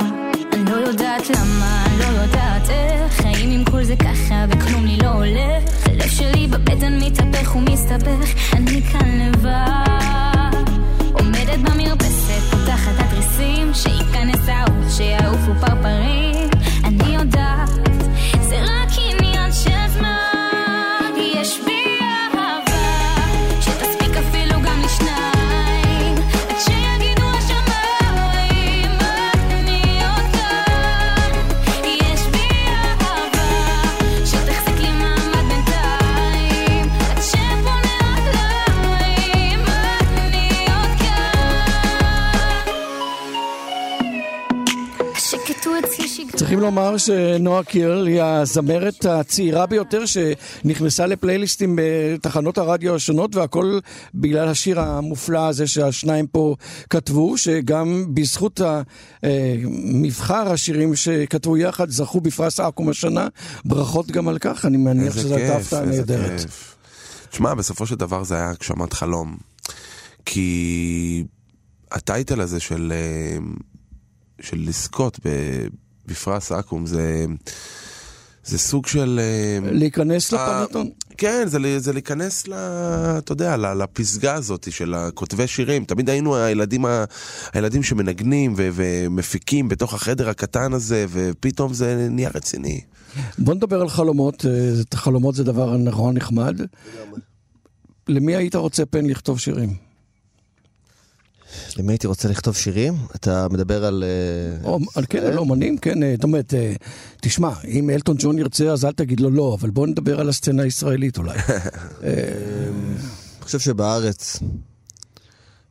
אני 0.53 0.71
לא 0.71 0.75
יודעת 0.75 1.29
למה, 1.29 1.83
לא 1.99 2.21
יודעת 2.21 2.69
איך, 2.69 3.13
חיים 3.21 3.51
עם 3.51 3.65
כל 3.65 3.83
זה 3.83 3.95
ככה 3.95 4.45
וכלום 4.49 4.85
לי 4.85 4.97
לא 4.97 5.09
הולך, 5.09 5.87
הלב 5.87 6.09
שלי 6.09 6.47
בבטן 6.47 6.99
מתהפך 7.01 7.55
ומסתבך, 7.55 8.53
אני 8.53 8.81
כאן 8.81 9.19
לבד. 9.19 10.38
עומדת 11.51 11.71
במרפסת, 11.71 12.41
פותחת 12.51 12.91
התריסים, 12.99 13.73
שייכנס 13.73 14.49
האור, 14.49 14.89
שיעופו 14.89 15.51
פרפרים. 15.61 16.49
אני 16.83 17.15
יודעת, 17.15 17.48
צריכים 46.49 46.63
לומר 46.63 46.97
שנועה 46.97 47.63
קירל 47.63 48.07
היא 48.07 48.21
הזמרת 48.21 49.05
הצעירה 49.05 49.65
ביותר 49.65 50.03
שנכנסה 50.05 51.05
לפלייליסטים 51.05 51.79
בתחנות 51.81 52.57
הרדיו 52.57 52.95
השונות 52.95 53.35
והכל 53.35 53.79
בגלל 54.15 54.47
השיר 54.47 54.79
המופלא 54.79 55.47
הזה 55.47 55.67
שהשניים 55.67 56.27
פה 56.27 56.55
כתבו, 56.89 57.37
שגם 57.37 58.05
בזכות 58.13 58.61
אה, 58.61 58.81
מבחר 59.93 60.51
השירים 60.51 60.95
שכתבו 60.95 61.57
יחד 61.57 61.89
זכו 61.89 62.21
בפרס 62.21 62.59
אקו"ם 62.59 62.89
השנה. 62.89 63.27
ברכות 63.65 64.11
גם 64.11 64.27
על 64.27 64.37
כך, 64.39 64.65
אני 64.65 64.77
מניח 64.77 65.15
שזו 65.15 65.35
הייתה 65.35 65.57
הפתעה 65.57 65.85
נהדרת. 65.85 66.45
תשמע, 67.29 67.53
בסופו 67.53 67.85
של 67.85 67.95
דבר 67.95 68.23
זה 68.23 68.35
היה 68.35 68.49
הגשמת 68.49 68.93
חלום. 68.93 69.37
כי 70.25 71.23
הטייטל 71.91 72.41
הזה 72.41 72.59
של, 72.59 72.93
אה, 72.95 73.37
של 74.41 74.57
לזכות 74.59 75.19
ב- 75.25 75.88
בפרס 76.09 76.51
אקו"ם 76.51 76.85
זה, 76.85 77.25
זה 78.45 78.57
סוג 78.57 78.87
של... 78.87 79.19
אה, 79.23 79.71
להיכנס 79.71 80.33
אה, 80.33 80.61
לפנתון. 80.63 80.89
כן, 81.17 81.43
זה, 81.47 81.79
זה 81.79 81.93
להיכנס, 81.93 82.47
ל, 82.47 82.53
אתה 83.17 83.31
יודע, 83.31 83.57
לפסגה 83.57 84.33
הזאת 84.33 84.71
של 84.71 84.93
הכותבי 84.93 85.47
שירים. 85.47 85.85
תמיד 85.85 86.09
היינו 86.09 86.35
הילדים, 86.35 86.85
ה- 86.85 87.03
הילדים 87.53 87.83
שמנגנים 87.83 88.53
ו- 88.57 88.69
ומפיקים 88.73 89.69
בתוך 89.69 89.93
החדר 89.93 90.29
הקטן 90.29 90.73
הזה, 90.73 91.05
ופתאום 91.09 91.73
זה 91.73 92.07
נהיה 92.09 92.29
רציני. 92.35 92.81
בוא 93.37 93.53
נדבר 93.53 93.81
על 93.81 93.89
חלומות, 93.89 94.45
אה, 94.45 94.97
חלומות 94.97 95.35
זה 95.35 95.43
דבר 95.43 95.77
נורא 95.77 96.11
נחמד. 96.11 96.61
למי 98.07 98.35
היית 98.35 98.55
רוצה 98.55 98.85
פן 98.85 99.05
לכתוב 99.05 99.39
שירים? 99.39 99.88
למי 101.77 101.93
הייתי 101.93 102.07
רוצה 102.07 102.29
לכתוב 102.29 102.55
שירים? 102.55 102.93
אתה 103.15 103.47
מדבר 103.51 103.85
על... 103.85 104.03
אה, 104.03 104.67
או, 104.69 104.79
על 104.95 105.05
כן, 105.09 105.23
על 105.23 105.37
אומנים, 105.37 105.77
כן, 105.77 106.03
אה, 106.03 106.13
זאת 106.15 106.23
אומרת, 106.23 106.53
אה, 106.53 106.73
תשמע, 107.21 107.53
אם 107.67 107.89
אלטון 107.89 108.15
ג'ון 108.19 108.39
ירצה 108.39 108.71
אז 108.71 108.85
אל 108.85 108.91
תגיד 108.91 109.19
לו 109.19 109.29
לא, 109.29 109.57
אבל 109.59 109.69
בוא 109.69 109.87
נדבר 109.87 110.19
על 110.19 110.29
הסצנה 110.29 110.63
הישראלית 110.63 111.17
אולי. 111.17 111.37
אה, 111.39 111.49
אני 113.37 113.41
חושב 113.41 113.59
שבארץ 113.59 114.39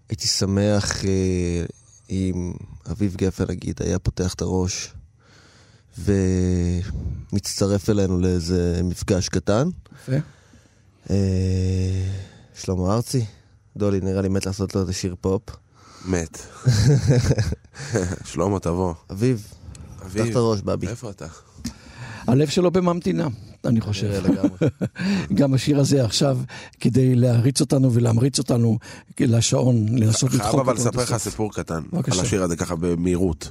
הייתי 0.09 0.27
שמח 0.27 1.05
אה, 1.05 1.65
אם 2.11 2.53
אביב 2.91 3.17
גפן, 3.17 3.45
נגיד, 3.49 3.81
היה 3.85 3.99
פותח 3.99 4.35
את 4.35 4.43
הראש 4.43 4.93
ומצטרף 7.33 7.91
אלינו 7.91 8.21
לאיזה 8.21 8.81
מפגש 8.85 9.29
קטן. 9.29 9.69
יפה. 9.95 10.17
אה, 11.11 11.17
שלמה 12.55 12.95
ארצי, 12.95 13.25
דולי 13.77 14.01
נראה 14.01 14.23
לי 14.23 14.29
מת 14.29 14.47
לעשות 14.47 14.75
לו 14.75 14.81
איזה 14.81 14.93
שיר 14.93 15.15
פופ. 15.21 15.43
מת. 16.05 16.47
שלמה, 18.25 18.59
תבוא. 18.61 18.95
אביב, 19.11 19.47
אביב, 20.07 20.23
פתח 20.23 20.31
את 20.31 20.37
הראש, 20.37 20.61
בבי. 20.61 20.89
איפה 20.89 21.11
אתה? 21.11 21.27
הלב 22.27 22.49
שלו 22.49 22.71
בממתינה, 22.71 23.29
אני 23.65 23.81
חושב. 23.81 24.23
גם 25.35 25.55
השיר 25.55 25.81
הזה 25.81 26.05
עכשיו, 26.05 26.39
כדי 26.81 27.15
להריץ 27.15 27.61
אותנו 27.61 27.93
ולהמריץ 27.93 28.39
אותנו 28.39 28.79
לשעון, 29.21 29.99
לנסות 29.99 30.31
לדחוק 30.31 30.43
חייב 30.43 30.55
אותו. 30.55 30.63
אבל 30.63 30.73
עד 30.73 30.79
לספר 30.79 31.03
לך. 31.03 31.17
סיפור 31.17 31.53
קטן 31.55 31.83
בבקשה. 31.93 32.21
על 32.21 32.27
השיר 32.27 32.43
הזה 32.43 32.57
ככה 32.57 32.77
במהירות. 32.77 33.51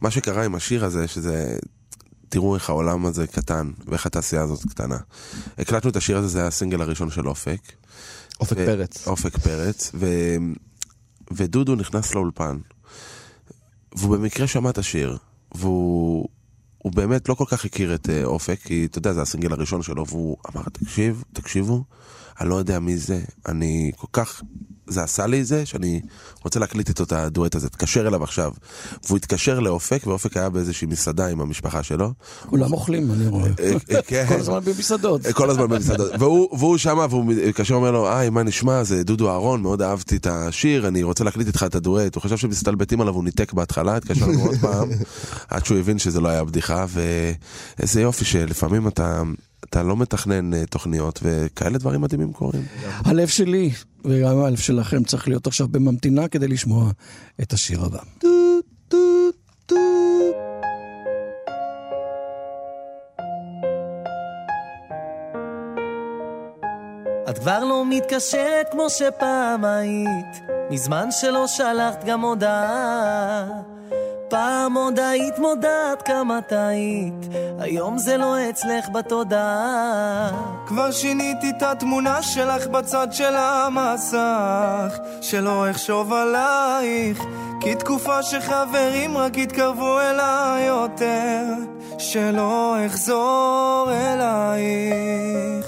מה 0.00 0.10
שקרה 0.10 0.44
עם 0.44 0.54
השיר 0.54 0.84
הזה, 0.84 1.08
שזה... 1.08 1.56
תראו 2.28 2.54
איך 2.54 2.70
העולם 2.70 3.06
הזה 3.06 3.26
קטן, 3.26 3.70
ואיך 3.86 4.06
התעשייה 4.06 4.42
הזאת 4.42 4.60
קטנה. 4.68 4.98
הקלטנו 5.58 5.90
את 5.90 5.96
השיר 5.96 6.16
הזה, 6.16 6.28
זה 6.28 6.38
היה 6.38 6.48
הסינגל 6.48 6.82
הראשון 6.82 7.10
של 7.10 7.28
אופק. 7.28 7.60
אופק 8.40 8.56
ו- 8.58 8.66
פרץ. 8.66 9.06
אופק 9.08 9.38
פרץ, 9.38 9.90
ו... 9.94 10.06
ודודו 11.30 11.74
נכנס 11.74 12.14
לאולפן, 12.14 12.58
והוא 13.96 14.16
במקרה 14.16 14.46
שמע 14.46 14.70
את 14.70 14.78
השיר, 14.78 15.16
והוא 15.54 16.28
הוא 16.78 16.92
באמת 16.92 17.28
לא 17.28 17.34
כל 17.34 17.44
כך 17.48 17.64
הכיר 17.64 17.94
את 17.94 18.10
אה, 18.10 18.24
אופק, 18.24 18.58
כי 18.64 18.84
אתה 18.84 18.98
יודע, 18.98 19.12
זה 19.12 19.22
הסינגל 19.22 19.52
הראשון 19.52 19.82
שלו, 19.82 20.06
והוא 20.06 20.36
אמר, 20.52 20.62
תקשיב, 20.62 21.24
תקשיבו, 21.32 21.84
אני 22.42 22.50
לא 22.50 22.54
יודע 22.54 22.78
מי 22.78 22.96
זה, 22.96 23.20
אני 23.48 23.92
כל 23.96 24.06
כך, 24.12 24.42
זה 24.86 25.02
עשה 25.02 25.26
לי 25.26 25.44
זה, 25.44 25.66
שאני 25.66 26.00
רוצה 26.44 26.60
להקליט 26.60 26.88
איתו 26.88 27.02
את 27.02 27.12
הדואט 27.12 27.54
הזה, 27.54 27.68
תקשר 27.68 28.08
אליו 28.08 28.24
עכשיו. 28.24 28.52
והוא 29.04 29.16
התקשר 29.16 29.60
לאופק, 29.60 30.06
ואופק 30.06 30.36
היה 30.36 30.50
באיזושהי 30.50 30.86
מסעדה 30.86 31.26
עם 31.26 31.40
המשפחה 31.40 31.82
שלו. 31.82 32.12
כולם 32.46 32.72
אוכלים, 32.72 33.12
אני 33.12 33.26
רואה. 33.26 33.50
אה, 33.60 33.72
אה, 33.90 34.02
כן. 34.06 34.24
כל 34.28 34.34
הזמן 34.34 34.60
במסעדות. 34.64 35.26
כל 35.26 35.50
הזמן 35.50 35.68
במסעדות. 35.68 36.12
והוא, 36.18 36.78
שמה, 36.78 37.06
והוא 37.10 37.24
מתקשר 37.24 37.74
אומר 37.74 37.90
לו, 37.90 38.12
היי, 38.12 38.30
מה 38.30 38.42
נשמע? 38.42 38.84
זה 38.84 39.04
דודו 39.04 39.30
אהרון, 39.30 39.62
מאוד 39.62 39.82
אהבתי 39.82 40.16
את 40.16 40.26
השיר, 40.26 40.88
אני 40.88 41.02
רוצה 41.02 41.24
להקליט 41.24 41.46
איתך 41.46 41.64
את 41.68 41.74
הדואט. 41.74 42.14
הוא 42.14 42.22
חשב 42.22 42.36
שמסתלבטים 42.36 43.00
עליו, 43.00 43.14
הוא 43.14 43.24
ניתק 43.24 43.52
בהתחלה, 43.52 43.96
התקשר 43.96 44.26
לנו 44.26 44.40
עוד 44.40 44.56
פעם, 44.60 44.90
עד 45.50 45.64
שהוא 45.64 45.78
הבין 45.78 45.98
שזה 45.98 46.20
לא 46.20 46.28
היה 46.28 46.44
בדיחה, 46.44 46.86
ואיזה 46.88 48.00
יופי 48.00 48.24
שלפעמים 48.24 48.88
אתה... 48.88 49.22
אתה 49.72 49.82
לא 49.82 49.96
מתכנן 49.96 50.54
אה, 50.54 50.66
תוכניות, 50.66 51.20
וכאלה 51.22 51.78
דברים 51.78 52.00
מדהימים 52.00 52.32
קורים. 52.32 52.62
הלב 53.04 53.28
שלי 53.28 53.70
וגם 54.04 54.38
הלב 54.38 54.56
שלכם 54.56 55.04
צריך 55.04 55.28
להיות 55.28 55.46
עכשיו 55.46 55.68
בממתינה 55.68 56.28
כדי 56.28 56.48
לשמוע 56.48 56.90
את 57.42 57.52
השיר 57.52 57.84
הבא. 57.84 57.98
את 67.30 67.38
כבר 67.38 67.64
לא 67.64 67.84
מתקשרת 67.90 68.66
כמו 68.70 68.90
שפעם 68.90 69.64
היית, 69.64 70.42
מזמן 70.70 71.08
שלא 71.10 71.46
שלחת 71.46 72.04
גם 72.06 72.20
הודעה. 72.20 73.44
פעם 74.32 74.74
עוד 74.74 74.98
היית 74.98 75.38
מודעת 75.38 76.02
כמה 76.04 76.40
טעית, 76.40 77.14
היום 77.58 77.98
זה 77.98 78.16
לא 78.16 78.36
אצלך 78.50 78.88
בתודעה. 78.88 80.30
כבר 80.66 80.90
שיניתי 80.90 81.50
את 81.50 81.62
התמונה 81.62 82.22
שלך 82.22 82.66
בצד 82.66 83.08
של 83.10 83.34
המסך, 83.36 84.98
שלא 85.20 85.70
אחשוב 85.70 86.12
עלייך, 86.12 87.22
כי 87.60 87.74
תקופה 87.74 88.22
שחברים 88.22 89.16
רק 89.16 89.38
יתקרבו 89.38 90.00
אליי 90.00 90.62
יותר, 90.62 91.44
שלא 91.98 92.76
אחזור 92.86 93.88
אלייך. 93.90 95.66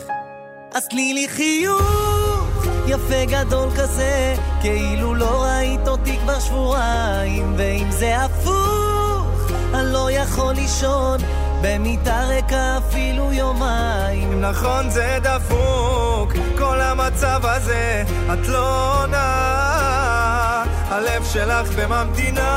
אז 0.75 0.89
תני 0.89 1.15
לי 1.15 1.29
חיוך 1.29 2.74
יפה 2.95 3.25
גדול 3.25 3.69
כזה, 3.77 4.35
כאילו 4.61 5.15
לא 5.15 5.45
ראית 5.45 5.89
אותי 5.89 6.19
כבר 6.19 6.41
שבועיים, 6.41 7.55
ואם 7.57 7.91
זה 7.91 8.17
הפוך, 8.21 9.51
אני 9.75 9.93
לא 9.93 10.11
יכול 10.11 10.55
לישון 10.55 11.21
במיטה 11.63 12.25
ריקה 12.29 12.79
אפילו 12.79 13.33
יומיים. 13.33 14.41
נכון 14.41 14.91
זה 14.91 15.19
דפוק, 15.23 16.33
כל 16.59 16.81
המצב 16.81 17.41
הזה, 17.43 18.05
את 18.33 18.49
לא 18.49 19.03
עונה, 19.03 20.65
הלב 20.89 21.25
שלך 21.25 21.69
בממתינה. 21.77 22.51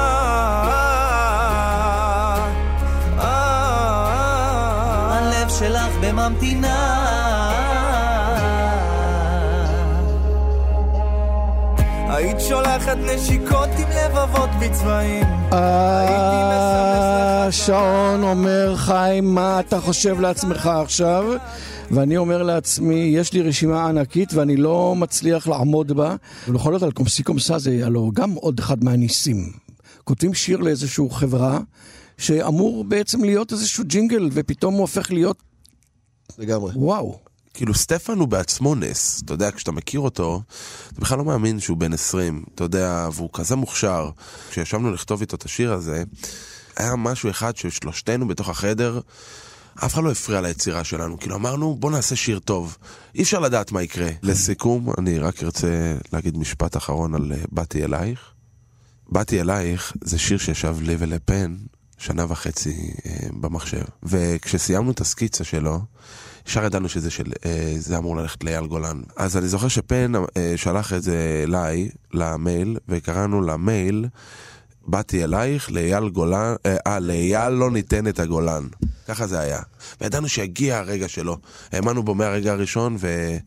הלב 5.10 5.50
שלך 5.50 5.92
בממתינה. 6.02 7.07
היית 12.18 12.38
שולחת 12.40 12.98
נשיקות 12.98 13.70
עם 13.78 13.88
לבבות 13.90 14.50
בצבעים. 14.62 15.26
השעון 17.48 18.24
אומר 18.24 18.76
חיים, 18.76 19.36
מה 19.36 19.60
אתה 19.60 19.80
חושב 19.80 20.20
לעצמך 20.20 20.66
עכשיו? 20.66 21.26
ואני 21.92 22.18
אומר 22.18 22.44
לעצמי, 22.44 22.96
יש 22.96 23.34
לי 23.34 23.42
רשימה 23.42 23.90
ענקית 23.90 24.34
ואני 24.34 24.58
לא 24.58 24.96
מצליח 24.96 25.48
לעמוד 25.48 25.92
בה. 25.92 26.16
ובכל 26.48 26.74
זאת 26.74 26.84
על 26.84 26.92
קומסי 26.92 27.24
קומסה 27.24 27.60
זה 27.60 27.80
הלוא 27.84 28.12
גם 28.14 28.32
עוד 28.34 28.60
אחד 28.60 28.84
מהניסים. 28.84 29.52
כותבים 30.04 30.34
שיר 30.34 30.58
לאיזושהי 30.58 31.06
חברה 31.12 31.60
שאמור 32.18 32.84
בעצם 32.84 33.24
להיות 33.24 33.52
איזשהו 33.52 33.84
ג'ינגל 33.88 34.30
ופתאום 34.32 34.74
הוא 34.74 34.82
הופך 34.82 35.12
להיות 35.12 35.44
לגמרי. 36.38 36.72
וואו. 36.76 37.27
כאילו 37.58 37.74
סטפן 37.74 38.20
הוא 38.20 38.28
בעצמו 38.28 38.76
נס, 38.76 39.22
אתה 39.26 39.34
יודע, 39.34 39.52
כשאתה 39.52 39.72
מכיר 39.72 40.00
אותו, 40.00 40.42
אתה 40.94 41.02
בכלל 41.02 41.18
לא 41.18 41.26
מאמין 41.26 41.60
שהוא 41.60 41.78
בן 41.78 41.94
20, 41.94 42.44
אתה 42.56 42.64
יודע, 42.64 43.10
והוא 43.14 43.30
כזה 43.34 43.56
מוכשר. 43.56 44.10
כשישבנו 44.50 44.92
לכתוב 44.92 45.22
איתו 45.22 45.36
את 45.36 45.46
השיר 45.46 45.74
הזה, 45.74 46.04
היה 46.76 46.96
משהו 46.96 47.30
אחד 47.30 47.58
ששלושתנו 47.58 48.28
בתוך 48.28 48.50
החדר, 48.50 49.00
אף 49.76 49.94
אחד 49.94 50.04
לא 50.04 50.12
הפריע 50.12 50.42
ליצירה 50.42 50.84
שלנו, 50.84 51.20
כאילו 51.20 51.36
אמרנו 51.36 51.76
בוא 51.76 51.92
נעשה 51.92 52.16
שיר 52.16 52.40
טוב, 52.40 52.78
אי 53.16 53.24
אפשר 53.24 53.40
לדעת 53.40 53.72
מה 53.72 53.84
יקרה. 53.84 54.10
לסיכום, 54.24 54.90
אני 54.98 55.20
רק 55.20 55.44
ארצה 55.44 55.96
להגיד 56.14 56.38
משפט 56.38 56.78
אחרון 56.78 57.16
על 57.16 57.32
אה, 57.32 57.38
באתי 57.52 57.84
אלייך. 57.84 58.20
באתי 59.10 59.42
אלייך 59.42 59.94
זה 60.04 60.20
שיר 60.20 60.38
שישב 60.38 60.78
לי 60.82 60.96
ולפן 61.00 61.56
שנה 61.98 62.26
וחצי 62.30 62.94
אה, 63.06 63.28
במחשב, 63.40 63.84
וכשסיימנו 64.04 64.92
את 64.92 65.02
הסקיצה 65.02 65.44
שלו, 65.44 65.80
ישר 66.48 66.66
ידענו 66.66 66.90
שזה 66.90 67.10
של, 67.10 67.32
אה, 67.46 67.74
זה 67.78 67.98
אמור 67.98 68.18
ללכת 68.18 68.44
לאייל 68.44 68.68
גולן. 68.68 69.02
אז 69.16 69.38
אני 69.38 69.48
זוכר 69.48 69.68
שפן 69.68 70.12
אה, 70.16 70.54
שלח 70.56 70.94
את 70.94 71.04
זה 71.04 71.44
אליי, 71.44 71.90
למייל, 72.14 72.78
וקראנו 72.90 73.42
למייל, 73.42 74.06
באתי 74.88 75.24
אלייך, 75.24 75.72
לאייל 75.72 76.10
גולן, 76.10 76.56
אה, 76.66 76.78
אה, 76.88 77.00
לאייל 77.00 77.50
לא 77.50 77.72
ניתן 77.72 78.08
את 78.08 78.20
הגולן. 78.20 78.68
ככה 79.08 79.28
זה 79.28 79.40
היה. 79.40 79.60
וידענו 80.02 80.30
שיגיע 80.30 80.78
הרגע 80.78 81.08
שלו. 81.08 81.38
האמנו 81.72 82.04
בו 82.04 82.16
מהרגע 82.16 82.52
הראשון, 82.52 82.98
ו... 83.00 83.38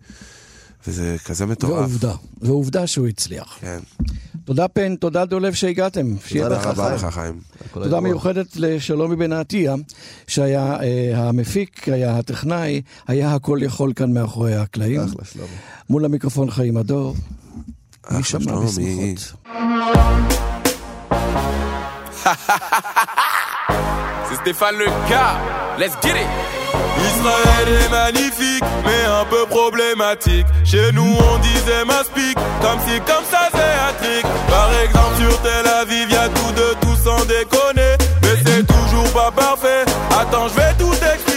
וזה 0.87 1.17
כזה 1.25 1.47
מטורף. 1.47 1.73
ועובדה, 1.73 2.13
ועובדה 2.41 2.87
שהוא 2.87 3.07
הצליח. 3.09 3.59
כן. 3.61 3.79
תודה 4.45 4.69
פן, 4.69 4.97
תודה 4.97 5.25
דולב 5.25 5.53
שהגעתם. 5.53 6.15
שיהיה 6.27 6.45
תודה. 6.45 6.61
רבה 6.71 6.95
לך, 6.95 7.07
חיים. 7.11 7.41
תודה 7.73 8.01
מיוחדת 8.01 8.57
לשלומי 8.57 9.17
בן 9.17 9.33
עטיה, 9.33 9.75
שהיה 10.27 10.77
אה, 10.83 11.29
המפיק, 11.29 11.89
היה 11.89 12.19
הטכנאי, 12.19 12.83
היה 13.09 13.35
הכל 13.35 13.59
יכול 13.63 13.93
כאן 13.97 14.13
מאחורי 14.13 14.57
הקלעים. 14.57 15.01
אחלה 15.01 15.25
שלומי. 15.25 15.49
מול 15.91 16.05
המיקרופון 16.05 16.51
חיים 16.51 16.77
הדור. 16.77 17.15
אחלה 18.05 18.23
שלומי. 18.23 18.67
בשמחות. 18.67 19.33
C'est 24.29 24.37
Stéphane. 24.45 24.77
Let's 25.79 25.97
get 26.05 26.17
it. 26.17 26.90
Israël 27.21 27.69
est 27.69 27.91
magnifique, 27.91 28.65
mais 28.85 29.05
un 29.05 29.25
peu 29.27 29.45
problématique. 29.47 30.47
Chez 30.65 30.91
nous, 30.93 31.17
on 31.33 31.39
disait 31.39 31.85
m'aspic, 31.85 32.37
comme 32.63 32.81
si 32.87 32.99
comme 33.01 33.25
ça 33.31 33.49
c'est. 33.53 33.71
Par 34.49 34.71
exemple, 34.83 35.17
sur 35.21 35.43
Tel 35.43 35.67
Aviv, 35.67 36.11
y 36.11 36.17
a 36.17 36.29
tout 36.29 36.53
de 36.53 36.75
tout 36.81 36.97
sans 37.05 37.25
déconner. 37.27 37.97
Mais 38.23 38.37
c'est 38.45 38.67
toujours 38.67 39.11
pas 39.13 39.31
parfait. 39.31 39.85
Attends, 40.19 40.49
je 40.49 40.55
vais 40.55 40.75
tout 40.79 40.93
expliquer. 40.93 41.30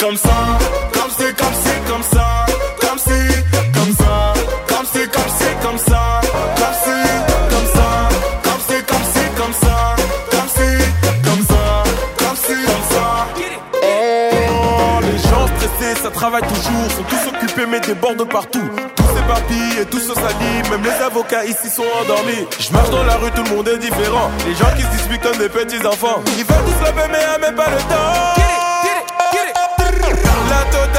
comme 0.00 0.16
ça, 0.16 0.58
comme 0.94 1.10
c'est, 1.16 1.36
comme 1.36 1.54
c'est, 1.62 1.92
comme 1.92 2.02
ça, 2.02 2.46
comme 2.80 2.98
c'est, 2.98 3.74
comme 3.74 3.94
ça, 3.94 4.32
comme 4.66 4.86
c'est, 4.90 5.12
comme 5.12 5.22
c'est, 5.38 5.60
comme 5.62 5.78
ça, 5.78 6.20
comme 6.56 6.74
c'est, 6.84 7.50
comme 7.50 7.66
ça, 7.74 8.08
comme 8.42 8.60
c'est, 8.66 8.86
comme 8.86 9.04
c'est, 9.12 9.34
comme 9.36 9.52
ça, 9.52 9.96
comme 10.30 10.48
c'est, 10.56 11.22
comme 11.22 11.44
ça, 11.44 11.84
comme 12.18 12.36
c'est, 12.36 12.64
comme 12.64 12.86
ça. 12.90 13.26
Oh, 13.82 15.00
les 15.02 15.18
gens 15.18 15.46
stressés, 15.58 16.00
ça 16.02 16.10
travaille 16.10 16.42
toujours, 16.42 16.90
sont 16.96 17.02
tous 17.02 17.28
occupés 17.28 17.66
mais 17.70 17.80
débordent 17.80 18.28
partout 18.28 18.70
tous 18.96 19.04
ces 19.04 19.80
et 19.82 19.86
tout 19.86 20.00
se 20.00 20.14
salit 20.14 20.70
Même 20.70 20.82
les 20.82 21.04
avocats 21.04 21.44
ici 21.44 21.68
sont 21.68 21.84
endormis 22.02 22.46
Je 22.58 22.72
marche 22.72 22.90
dans 22.90 23.04
la 23.04 23.14
rue, 23.14 23.30
tout 23.30 23.44
le 23.44 23.50
monde 23.50 23.68
est 23.68 23.78
différent 23.78 24.30
Les 24.46 24.54
gens 24.54 24.74
qui 24.76 24.82
se 24.82 24.88
disputent 24.88 25.22
comme 25.22 25.38
des 25.38 25.48
petits 25.48 25.86
enfants 25.86 26.20
Ils 26.36 26.44
veulent 26.44 26.64
tous 26.64 26.84
la 26.84 26.92
paix 26.92 27.08
mais 27.40 27.52
pas 27.54 27.70
le 27.70 27.78
temps 27.78 28.49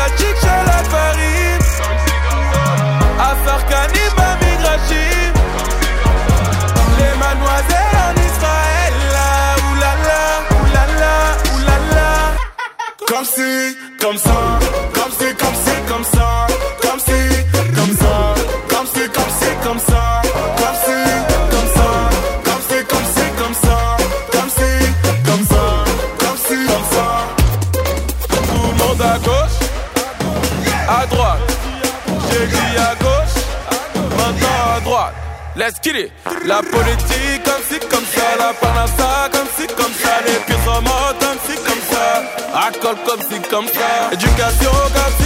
la 0.01 0.07
j'ai 0.17 0.61
la 0.71 0.79
farine. 0.91 1.65
Affaire 3.29 3.65
cannibale, 3.71 4.37
migrative. 4.41 5.33
Les 6.97 7.13
mademoiselles 7.19 7.97
en 8.07 8.15
Israël, 8.29 8.93
oulala, 9.69 10.21
oulala, 10.61 11.15
oulala. 11.55 12.09
Comme 13.07 13.25
si, 13.25 13.77
comme 13.99 14.17
ça. 14.17 14.40
La 35.83 36.61
politique, 36.61 37.43
comme 37.43 37.63
si, 37.67 37.79
comme 37.87 38.05
ça. 38.05 38.21
La 38.37 38.53
panassa, 38.53 39.29
comme 39.31 39.47
si, 39.57 39.65
comme 39.73 39.93
ça. 39.93 40.21
Les 40.27 40.37
pieds 40.45 40.55
sont 40.63 40.83
comme 41.19 41.39
si, 41.47 41.55
comme 41.55 41.81
ça. 41.89 42.67
Alcool, 42.67 42.97
comme 43.03 43.21
si, 43.21 43.49
comme 43.49 43.67
ça. 43.67 44.13
Éducation, 44.13 44.71
comme 44.71 45.13
si. 45.17 45.20